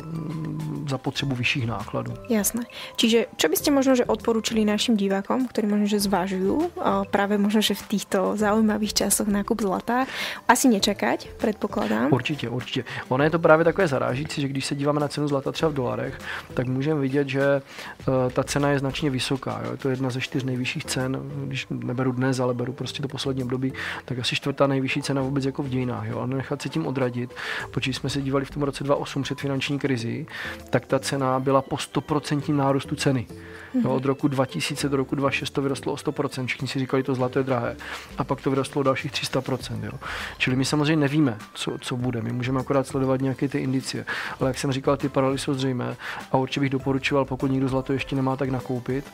za 0.89 0.97
potřebu 0.97 1.35
vyšších 1.35 1.67
nákladů. 1.67 2.13
Jasné. 2.29 2.63
Čiže 2.95 3.25
čo 3.37 3.49
byste 3.49 3.71
možno, 3.71 3.95
že 3.95 4.05
odporučili 4.05 4.65
našim 4.65 4.95
divákom, 4.95 5.47
ktorí 5.47 5.67
možno, 5.67 5.87
že 5.87 5.99
zvažujú 5.99 6.71
právě 7.11 7.37
možno, 7.37 7.61
že 7.61 7.75
v 7.75 7.83
týchto 7.87 8.37
zaujímavých 8.37 8.93
časoch 8.93 9.27
nákup 9.27 9.61
zlata, 9.61 10.05
asi 10.47 10.67
nečakať, 10.67 11.29
předpokládám. 11.37 12.13
Určitě, 12.13 12.49
určitě. 12.49 12.83
Ono 13.09 13.23
je 13.23 13.29
to 13.29 13.39
právě 13.39 13.65
takové 13.65 13.87
zarážící, 13.87 14.41
že 14.41 14.47
když 14.47 14.65
se 14.65 14.75
díváme 14.75 14.99
na 14.99 15.07
cenu 15.07 15.27
zlata 15.27 15.51
třeba 15.51 15.71
v 15.71 15.73
dolarech, 15.73 16.19
tak 16.53 16.67
můžeme 16.67 17.01
vidět, 17.01 17.27
že 17.29 17.61
uh, 18.07 18.31
ta 18.31 18.43
cena 18.43 18.69
je 18.69 18.79
značně 18.79 19.09
vysoká. 19.09 19.61
Jo? 19.65 19.71
Je 19.71 19.77
to 19.77 19.89
jedna 19.89 20.09
ze 20.09 20.21
čtyř 20.21 20.43
nejvyšších 20.43 20.85
cen, 20.85 21.17
když 21.45 21.67
neberu 21.69 22.12
dnes, 22.13 22.39
ale 22.39 22.53
beru 22.53 22.73
prostě 22.73 23.01
to 23.01 23.07
poslední 23.07 23.43
období, 23.43 23.73
tak 24.05 24.19
asi 24.19 24.35
čtvrtá 24.35 24.67
nejvyšší 24.67 25.01
cena 25.01 25.21
vůbec 25.21 25.45
jako 25.45 25.63
v 25.63 25.69
dějinách. 25.69 26.07
Jo? 26.07 26.19
A 26.19 26.25
nechat 26.25 26.61
se 26.61 26.69
tím 26.69 26.87
odradit, 26.87 27.33
protože 27.71 27.93
jsme 27.93 28.09
se 28.09 28.21
dívali 28.21 28.45
v 28.45 28.51
tom 28.51 28.63
roce 28.63 28.83
2008 28.83 29.23
před 29.23 29.39
finanční 29.39 29.79
krizi, 29.79 30.25
tak 30.69 30.85
ta 30.85 30.99
cena 30.99 31.39
byla 31.39 31.61
po 31.61 31.75
100% 31.75 32.55
nárůstu 32.55 32.95
ceny. 32.95 33.27
Jo, 33.73 33.89
od 33.89 34.05
roku 34.05 34.27
2000 34.27 34.89
do 34.89 34.97
roku 34.97 35.15
2006 35.15 35.49
to 35.49 35.61
vyrostlo 35.61 35.93
o 35.93 35.95
100%, 35.95 36.45
všichni 36.45 36.67
si 36.67 36.79
říkali, 36.79 37.03
to 37.03 37.15
zlato 37.15 37.39
je 37.39 37.43
drahé. 37.43 37.75
A 38.17 38.23
pak 38.23 38.41
to 38.41 38.49
vyrostlo 38.49 38.79
o 38.79 38.83
dalších 38.83 39.11
300%. 39.11 39.83
Jo. 39.83 39.91
Čili 40.37 40.55
my 40.55 40.65
samozřejmě 40.65 40.95
nevíme, 40.95 41.37
co, 41.53 41.77
co 41.81 41.97
bude. 41.97 42.21
My 42.21 42.31
můžeme 42.31 42.59
akorát 42.59 42.87
sledovat 42.87 43.21
nějaké 43.21 43.47
ty 43.47 43.59
indicie. 43.59 44.05
Ale 44.39 44.49
jak 44.49 44.57
jsem 44.57 44.71
říkal, 44.71 44.97
ty 44.97 45.09
paralely 45.09 45.39
jsou 45.39 45.53
zřejmé 45.53 45.95
a 46.31 46.37
určitě 46.37 46.59
bych 46.59 46.69
doporučoval, 46.69 47.25
pokud 47.25 47.51
někdo 47.51 47.67
zlato 47.67 47.93
ještě 47.93 48.15
nemá, 48.15 48.35
tak 48.35 48.49
nakoupit. 48.49 49.05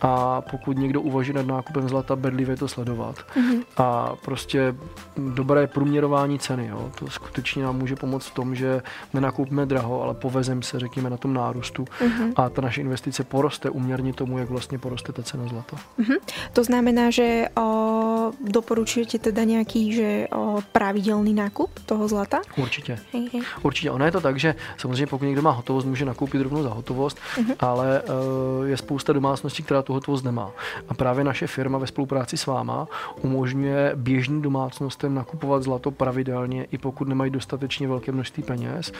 A 0.00 0.40
pokud 0.40 0.78
někdo 0.78 1.00
uvažuje 1.00 1.34
nad 1.34 1.46
nákupem 1.46 1.88
zlata, 1.88 2.16
bedlivě 2.16 2.56
to 2.56 2.68
sledovat. 2.68 3.16
Mm-hmm. 3.36 3.64
A 3.76 4.16
prostě 4.24 4.74
dobré 5.16 5.66
průměrování 5.66 6.38
ceny. 6.38 6.66
Jo. 6.66 6.92
To 6.98 7.10
skutečně 7.10 7.62
nám 7.62 7.78
může 7.78 7.96
pomoct 7.96 8.26
v 8.26 8.34
tom, 8.34 8.54
že 8.54 8.82
nenakoupíme 9.14 9.66
draho, 9.66 10.02
ale 10.02 10.14
povezem 10.14 10.62
se, 10.62 10.78
řekněme, 10.78 11.10
na 11.10 11.16
tom 11.16 11.34
nárůstu 11.34 11.84
mm-hmm. 11.84 12.32
a 12.36 12.48
ta 12.48 12.62
naše 12.62 12.80
investice 12.80 13.24
poroste 13.24 13.70
uměrně 13.70 13.99
poměrně 14.00 14.16
tomu, 14.16 14.38
jak 14.38 14.50
vlastně 14.50 14.78
poroste 14.78 15.12
ta 15.12 15.22
cena 15.22 15.46
zlata. 15.46 15.76
Uh-huh. 15.98 16.18
To 16.52 16.64
znamená, 16.64 17.10
že 17.10 17.44
o, 17.56 18.32
doporučujete 18.40 19.18
teda 19.18 19.44
nějaký 19.44 19.92
že 19.92 20.28
o, 20.32 20.58
pravidelný 20.72 21.34
nákup 21.34 21.70
toho 21.86 22.08
zlata? 22.08 22.40
Určitě. 22.56 22.98
Hej. 23.12 23.28
Určitě. 23.62 23.90
Ono 23.90 24.04
je 24.04 24.12
to 24.12 24.20
tak, 24.20 24.38
že 24.38 24.54
samozřejmě 24.76 25.06
pokud 25.06 25.24
někdo 25.24 25.42
má 25.42 25.50
hotovost, 25.50 25.84
může 25.84 26.04
nakoupit 26.04 26.42
rovnou 26.42 26.62
za 26.62 26.68
hotovost, 26.68 27.18
uh-huh. 27.36 27.54
ale 27.60 28.02
uh, 28.02 28.66
je 28.68 28.76
spousta 28.76 29.12
domácností, 29.12 29.62
která 29.62 29.82
tu 29.82 29.92
hotovost 29.92 30.24
nemá. 30.24 30.50
A 30.88 30.94
právě 30.94 31.24
naše 31.24 31.46
firma 31.46 31.78
ve 31.78 31.86
spolupráci 31.86 32.36
s 32.36 32.46
váma 32.46 32.88
umožňuje 33.22 33.92
běžným 33.94 34.42
domácnostem 34.42 35.14
nakupovat 35.14 35.62
zlato 35.62 35.90
pravidelně, 35.90 36.64
i 36.72 36.78
pokud 36.78 37.08
nemají 37.08 37.30
dostatečně 37.30 37.88
velké 37.88 38.12
množství 38.12 38.42
peněz 38.42 38.92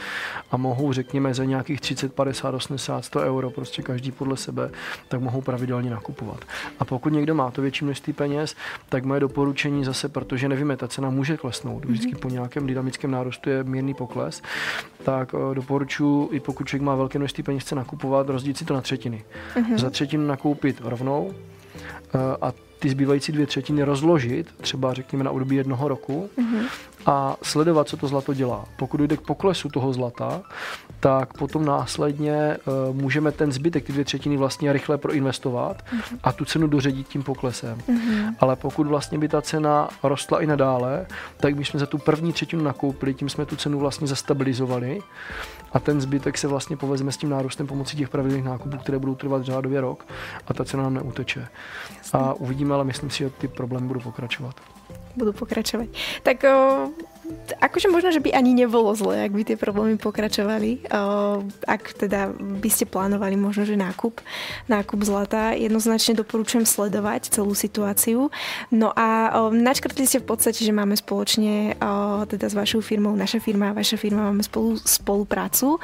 a 0.51 0.57
mohou, 0.57 0.93
řekněme, 0.93 1.33
za 1.33 1.43
nějakých 1.45 1.81
30, 1.81 2.13
50, 2.13 2.55
80, 2.55 3.05
100 3.05 3.19
euro, 3.19 3.49
prostě 3.49 3.81
každý 3.81 4.11
podle 4.11 4.37
sebe, 4.37 4.71
tak 5.07 5.21
mohou 5.21 5.41
pravidelně 5.41 5.89
nakupovat. 5.89 6.45
A 6.79 6.85
pokud 6.85 7.13
někdo 7.13 7.35
má 7.35 7.51
to 7.51 7.61
větší 7.61 7.85
množství 7.85 8.13
peněz, 8.13 8.55
tak 8.89 9.05
moje 9.05 9.19
doporučení 9.19 9.85
zase, 9.85 10.09
protože 10.09 10.49
nevíme, 10.49 10.77
ta 10.77 10.87
cena 10.87 11.09
může 11.09 11.37
klesnout, 11.37 11.85
vždycky 11.85 12.15
po 12.15 12.29
nějakém 12.29 12.67
dynamickém 12.67 13.11
nárůstu 13.11 13.49
je 13.49 13.63
mírný 13.63 13.93
pokles, 13.93 14.41
tak 15.03 15.33
eh, 15.33 15.55
doporučuji, 15.55 16.29
i 16.31 16.39
pokud 16.39 16.67
člověk 16.67 16.81
má 16.81 16.95
velké 16.95 17.19
množství 17.19 17.43
peněz, 17.43 17.63
chce 17.63 17.75
nakupovat, 17.75 18.29
rozdělit 18.29 18.57
si 18.57 18.65
to 18.65 18.73
na 18.73 18.81
třetiny. 18.81 19.23
Uh-huh. 19.55 19.77
Za 19.77 19.89
třetinu 19.89 20.27
nakoupit 20.27 20.81
rovnou 20.83 21.33
eh, 21.33 22.19
a 22.41 22.53
ty 22.81 22.89
zbývající 22.89 23.31
dvě 23.31 23.45
třetiny 23.45 23.83
rozložit, 23.83 24.53
třeba 24.61 24.93
řekněme 24.93 25.23
na 25.23 25.31
období 25.31 25.55
jednoho 25.55 25.87
roku 25.87 26.29
uh-huh. 26.37 26.65
a 27.05 27.35
sledovat, 27.43 27.87
co 27.87 27.97
to 27.97 28.07
zlato 28.07 28.33
dělá. 28.33 28.65
Pokud 28.77 28.97
dojde 28.97 29.17
k 29.17 29.21
poklesu 29.21 29.69
toho 29.69 29.93
zlata, 29.93 30.41
tak 30.99 31.37
potom 31.37 31.65
následně 31.65 32.57
uh, 32.89 32.95
můžeme 32.95 33.31
ten 33.31 33.51
zbytek, 33.51 33.83
ty 33.83 33.93
dvě 33.93 34.05
třetiny 34.05 34.37
vlastně 34.37 34.73
rychle 34.73 34.97
proinvestovat 34.97 35.81
uh-huh. 35.81 36.17
a 36.23 36.31
tu 36.31 36.45
cenu 36.45 36.67
doředit 36.67 37.07
tím 37.07 37.23
poklesem. 37.23 37.77
Uh-huh. 37.77 38.35
Ale 38.39 38.55
pokud 38.55 38.87
vlastně 38.87 39.17
by 39.19 39.27
ta 39.27 39.41
cena 39.41 39.89
rostla 40.03 40.41
i 40.41 40.47
nadále, 40.47 41.05
tak 41.37 41.55
bychom 41.55 41.79
za 41.79 41.85
tu 41.85 41.97
první 41.97 42.33
třetinu 42.33 42.63
nakoupili, 42.63 43.13
tím 43.13 43.29
jsme 43.29 43.45
tu 43.45 43.55
cenu 43.55 43.79
vlastně 43.79 44.07
zastabilizovali 44.07 45.01
a 45.73 45.79
ten 45.79 46.01
zbytek 46.01 46.37
se 46.37 46.47
vlastně 46.47 46.77
povezme 46.77 47.11
s 47.11 47.17
tím 47.17 47.29
nárůstem 47.29 47.67
pomocí 47.67 47.97
těch 47.97 48.09
pravidelných 48.09 48.45
nákupů, 48.45 48.77
které 48.77 48.99
budou 48.99 49.15
trvat 49.15 49.43
řádově 49.43 49.81
rok 49.81 50.05
a 50.47 50.53
ta 50.53 50.65
cena 50.65 50.83
nám 50.83 50.93
neuteče. 50.93 51.47
Jasně. 51.97 52.19
A 52.19 52.33
uvidíme, 52.33 52.75
ale 52.75 52.83
myslím 52.83 53.09
si, 53.09 53.17
že 53.17 53.29
ty 53.29 53.47
problémy 53.47 53.87
budou 53.87 53.99
pokračovat. 53.99 54.55
Budou 55.15 55.31
pokračovat. 55.33 55.87
Tak 56.23 56.43
o, 56.43 56.87
akože 57.61 57.87
možno, 57.89 58.11
že 58.11 58.19
by 58.19 58.33
ani 58.33 58.53
nebolo 58.53 58.93
zle, 58.95 59.25
ak 59.25 59.31
by 59.31 59.43
tie 59.43 59.57
problémy 59.57 59.97
pokračovali. 59.97 60.91
Ak 61.67 61.93
teda 61.95 62.33
by 62.35 62.69
ste 62.69 62.85
plánovali 62.85 63.35
možno, 63.35 63.65
že 63.65 63.79
nákup, 63.79 64.21
nákup 64.67 64.99
zlata, 65.03 65.53
jednoznačne 65.57 66.19
doporučujem 66.19 66.65
sledovať 66.65 67.33
celú 67.33 67.55
situáciu. 67.55 68.33
No 68.71 68.91
a 68.95 69.31
načkrtli 69.51 70.07
ste 70.07 70.19
v 70.19 70.27
podstate, 70.31 70.63
že 70.65 70.73
máme 70.75 70.95
spoločne 70.97 71.75
teda 72.27 72.49
s 72.49 72.55
vašou 72.55 72.81
firmou, 72.81 73.15
naša 73.15 73.39
firma 73.39 73.71
a 73.71 73.77
vaša 73.77 73.97
firma 73.97 74.31
máme 74.31 74.43
spolu 74.43 74.77
spoluprácu. 74.81 75.79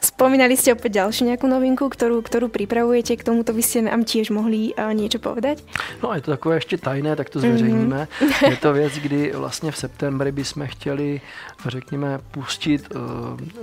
Spomínali 0.00 0.56
ste 0.56 0.72
opäť 0.72 1.00
ďalšiu 1.00 1.32
nejakú 1.32 1.46
novinku, 1.48 1.88
ktorú, 1.88 2.20
ktorú 2.24 2.48
pripravujete, 2.52 3.16
k 3.16 3.26
tomuto 3.26 3.52
by 3.56 3.62
ste 3.62 3.88
nám 3.88 4.04
tiež 4.04 4.32
mohli 4.32 4.72
niečo 4.76 5.18
povedať? 5.22 5.62
No 6.02 6.10
a 6.10 6.16
je 6.16 6.22
to 6.22 6.30
takové 6.30 6.54
ještě 6.56 6.76
tajné, 6.78 7.16
tak 7.16 7.30
to 7.30 7.40
zveřejníme. 7.40 8.08
Mm-hmm. 8.08 8.50
Je 8.50 8.56
to 8.56 8.72
věc, 8.72 8.92
kdy 8.92 9.32
vlastně 9.34 9.72
v 9.72 9.76
septembri 9.76 10.32
bychom 10.32 10.66
chtěli 10.66 10.89
chtěli, 10.90 11.20
řekněme, 11.66 12.18
pustit 12.30 12.94
uh, 12.94 13.00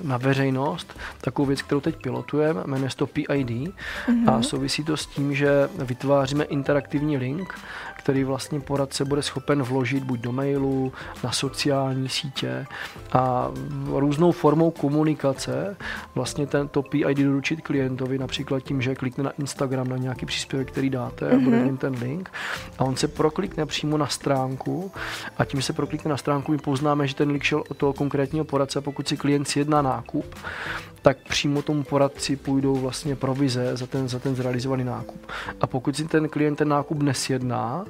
na 0.03 0.17
veřejnost 0.17 0.99
takovou 1.21 1.45
věc, 1.45 1.61
kterou 1.61 1.81
teď 1.81 1.95
pilotujeme, 1.95 2.63
jmenuje 2.65 2.89
se 2.89 2.97
to 2.97 3.07
PID 3.07 3.27
mm-hmm. 3.29 4.33
a 4.33 4.41
souvisí 4.41 4.83
to 4.83 4.97
s 4.97 5.05
tím, 5.05 5.35
že 5.35 5.69
vytváříme 5.77 6.43
interaktivní 6.43 7.17
link, 7.17 7.53
který 7.97 8.23
vlastně 8.23 8.59
poradce 8.59 9.05
bude 9.05 9.21
schopen 9.21 9.63
vložit 9.63 10.03
buď 10.03 10.19
do 10.19 10.31
mailu, 10.31 10.93
na 11.23 11.31
sociální 11.31 12.09
sítě 12.09 12.65
a 13.13 13.51
různou 13.87 14.31
formou 14.31 14.71
komunikace 14.71 15.77
vlastně 16.15 16.47
tento 16.47 16.81
PID 16.81 17.17
doručit 17.17 17.61
klientovi, 17.61 18.17
například 18.17 18.59
tím, 18.59 18.81
že 18.81 18.95
klikne 18.95 19.23
na 19.23 19.31
Instagram 19.31 19.87
na 19.87 19.97
nějaký 19.97 20.25
příspěvek, 20.25 20.71
který 20.71 20.89
dáte 20.89 21.29
mm-hmm. 21.29 21.37
a 21.37 21.43
bude 21.43 21.57
v 21.57 21.77
ten 21.77 21.93
link 21.93 22.31
a 22.77 22.83
on 22.83 22.95
se 22.95 23.07
proklikne 23.07 23.65
přímo 23.65 23.97
na 23.97 24.07
stránku 24.07 24.91
a 25.37 25.45
tím, 25.45 25.61
se 25.61 25.73
proklikne 25.73 26.09
na 26.09 26.17
stránku, 26.17 26.51
my 26.51 26.57
poznáme, 26.57 27.07
že 27.07 27.15
ten 27.15 27.29
link 27.29 27.43
šel 27.43 27.63
od 27.69 27.77
toho 27.77 27.93
konkrétního 27.93 28.45
poradce, 28.45 28.81
pokud 28.81 29.07
si 29.07 29.17
klient 29.17 29.47
sjedná 29.47 29.81
nákup, 29.81 30.35
tak 31.01 31.17
přímo 31.17 31.61
tomu 31.61 31.83
poradci 31.83 32.35
půjdou 32.35 32.75
vlastně 32.75 33.15
provize 33.15 33.77
za 33.77 33.87
ten, 33.87 34.07
za 34.07 34.19
ten 34.19 34.35
zrealizovaný 34.35 34.83
nákup. 34.83 35.31
A 35.61 35.67
pokud 35.67 35.95
si 35.95 36.05
ten 36.05 36.29
klient 36.29 36.55
ten 36.55 36.67
nákup 36.67 37.03
nesjedná, 37.03 37.85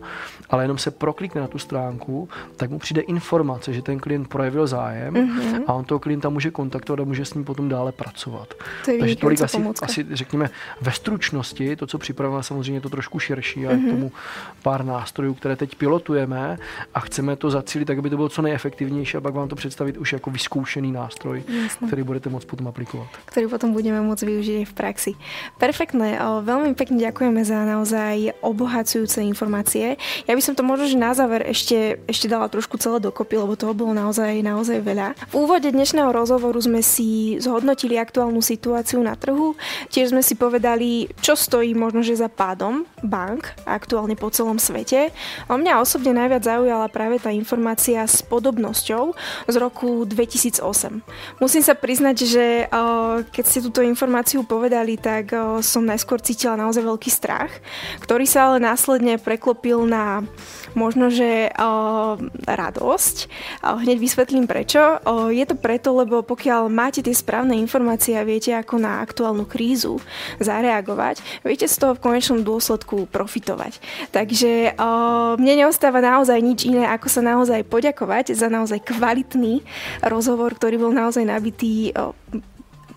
ale 0.50 0.64
jenom 0.64 0.78
se 0.78 0.92
proklikne 0.92 1.42
na 1.42 1.48
tu 1.48 1.60
stránku, 1.60 2.30
tak 2.58 2.70
mu 2.70 2.80
přijde 2.80 3.02
informace, 3.02 3.74
že 3.74 3.82
ten 3.82 4.00
klient 4.00 4.28
projevil 4.28 4.68
zájem 4.68 5.14
mm-hmm. 5.14 5.64
a 5.68 5.74
on 5.74 5.86
toho 5.86 6.00
klienta 6.00 6.30
může 6.30 6.52
kontaktovat 6.52 7.00
a 7.00 7.04
může 7.04 7.26
s 7.26 7.34
ním 7.34 7.44
potom 7.44 7.70
dále 7.70 7.92
pracovat. 7.92 8.54
To 8.86 8.92
je 8.92 9.00
Takže 9.00 9.16
tolik 9.16 9.42
asi, 9.42 9.64
asi, 9.82 10.06
řekněme, 10.12 10.50
ve 10.82 10.92
stručnosti, 10.92 11.76
to, 11.76 11.88
co 11.88 11.98
připravujeme, 11.98 12.44
samozřejmě 12.44 12.78
je 12.78 12.82
to 12.82 12.90
trošku 12.90 13.20
širší 13.20 13.68
a 13.68 13.72
mm-hmm. 13.72 13.88
k 13.88 13.92
tomu 13.92 14.12
pár 14.64 14.86
nástrojů, 14.86 15.34
které 15.34 15.56
teď 15.56 15.76
pilotujeme 15.76 16.58
a 16.94 17.00
chceme 17.00 17.36
to 17.36 17.50
zacílit 17.50 17.88
tak, 17.88 17.98
aby 17.98 18.10
to 18.10 18.16
bylo 18.16 18.30
co 18.30 18.42
nejefektivnější 18.42 19.18
a 19.18 19.22
pak 19.22 19.34
vám 19.34 19.50
to 19.50 19.56
představit 19.56 19.98
už 19.98 20.14
jako 20.14 20.32
vyzkoušený 20.32 20.92
nástroj, 20.92 21.44
Jasne. 21.64 21.88
který 21.88 22.04
budete 22.04 22.30
moct 22.30 22.46
potom 22.46 22.68
aplikovat. 22.68 23.07
Ktorý 23.28 23.52
potom 23.52 23.76
budeme 23.76 24.02
môcť 24.02 24.24
využiť 24.24 24.56
v 24.68 24.74
praxi. 24.74 25.14
Perfektné, 25.62 26.18
veľmi 26.42 26.74
pekne 26.74 26.98
ďakujeme 26.98 27.44
za 27.46 27.64
naozaj 27.68 28.34
obohacujúce 28.42 29.22
informácie. 29.22 30.00
Ja 30.26 30.34
by 30.34 30.42
som 30.42 30.58
to 30.58 30.66
možno, 30.66 30.90
že 30.90 30.98
na 30.98 31.14
záver 31.14 31.46
ešte, 31.46 32.02
ešte 32.10 32.26
dala 32.32 32.50
trošku 32.50 32.82
celé 32.82 32.98
dokopy, 33.04 33.38
lebo 33.38 33.60
toho 33.60 33.78
bolo 33.78 33.94
naozaj, 33.94 34.42
naozaj 34.42 34.82
veľa. 34.82 35.14
V 35.30 35.46
úvode 35.46 35.70
dnešného 35.70 36.10
rozhovoru 36.10 36.58
sme 36.58 36.82
si 36.82 37.38
zhodnotili 37.38 38.00
aktuálnu 38.00 38.42
situáciu 38.42 39.04
na 39.04 39.14
trhu, 39.14 39.54
tiež 39.94 40.16
sme 40.16 40.26
si 40.26 40.34
povedali, 40.34 41.12
čo 41.22 41.38
stojí 41.38 41.78
možno, 41.78 42.02
že 42.02 42.18
za 42.18 42.32
pádom 42.32 42.88
bank 43.06 43.54
aktuálne 43.68 44.18
po 44.18 44.34
celom 44.34 44.58
svete. 44.58 45.14
A 45.46 45.54
mňa 45.54 45.84
osobne 45.84 46.16
najviac 46.16 46.42
zaujala 46.42 46.88
práve 46.90 47.22
tá 47.22 47.30
informácia 47.30 48.02
s 48.02 48.24
podobnosťou 48.26 49.14
z 49.46 49.56
roku 49.60 50.08
2008. 50.08 50.64
Musím 51.38 51.64
sa 51.64 51.76
priznať, 51.78 52.18
že 52.24 52.46
keď 53.32 53.44
ste 53.46 53.64
túto 53.64 53.82
informáciu 53.82 54.44
povedali, 54.46 55.00
tak 55.00 55.32
som 55.66 55.84
najskôr 55.86 56.22
cítila 56.22 56.56
naozaj 56.60 56.84
veľký 56.84 57.10
strach, 57.10 57.52
ktorý 58.02 58.26
sa 58.28 58.52
ale 58.52 58.64
následne 58.64 59.18
preklopil 59.18 59.86
na 59.86 60.24
možno, 60.78 61.10
že 61.10 61.50
radosť. 62.46 63.18
Hneď 63.66 63.98
vysvetlím 63.98 64.46
prečo. 64.46 65.02
Je 65.34 65.42
to 65.48 65.58
preto, 65.58 65.96
lebo 65.98 66.22
pokiaľ 66.22 66.70
máte 66.70 67.02
tie 67.02 67.16
správne 67.16 67.58
informácie 67.58 68.14
a 68.14 68.28
viete, 68.28 68.54
ako 68.54 68.78
na 68.78 69.02
aktuálnu 69.02 69.50
krízu 69.50 69.98
zareagovať, 70.38 71.24
viete 71.42 71.66
z 71.66 71.76
toho 71.82 71.98
v 71.98 72.04
konečnom 72.04 72.46
dôsledku 72.46 73.10
profitovať. 73.10 73.82
Takže 74.14 74.78
mne 75.42 75.54
neostáva 75.66 75.98
naozaj 75.98 76.38
nič 76.38 76.70
iné, 76.70 76.86
ako 76.86 77.08
sa 77.10 77.26
naozaj 77.26 77.66
poďakovať 77.66 78.38
za 78.38 78.46
naozaj 78.46 78.86
kvalitný 78.86 79.66
rozhovor, 80.06 80.54
ktorý 80.54 80.78
bol 80.78 80.94
naozaj 80.94 81.26
nabitý 81.26 81.90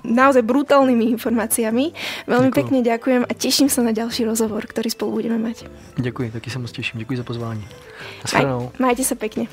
naozaj 0.05 0.43
brutálnymi 0.43 1.13
informáciami. 1.17 1.93
Veľmi 2.27 2.51
Děkuji. 2.51 2.59
pekne 2.59 2.79
ďakujem 2.83 3.23
a 3.27 3.33
teším 3.33 3.69
sa 3.69 3.81
na 3.85 3.93
ďalší 3.95 4.27
rozhovor, 4.27 4.67
ktorý 4.67 4.89
spolu 4.91 5.23
budeme 5.23 5.39
mať. 5.39 5.69
Ďakujem, 6.01 6.31
taky 6.35 6.49
sa 6.51 6.59
moc 6.59 6.73
teším. 6.73 7.01
Ďakujem 7.05 7.19
za 7.21 7.27
pozvání. 7.27 7.65
Maj, 8.33 8.45
majte 8.81 9.05
sa 9.05 9.15
pekne. 9.15 9.49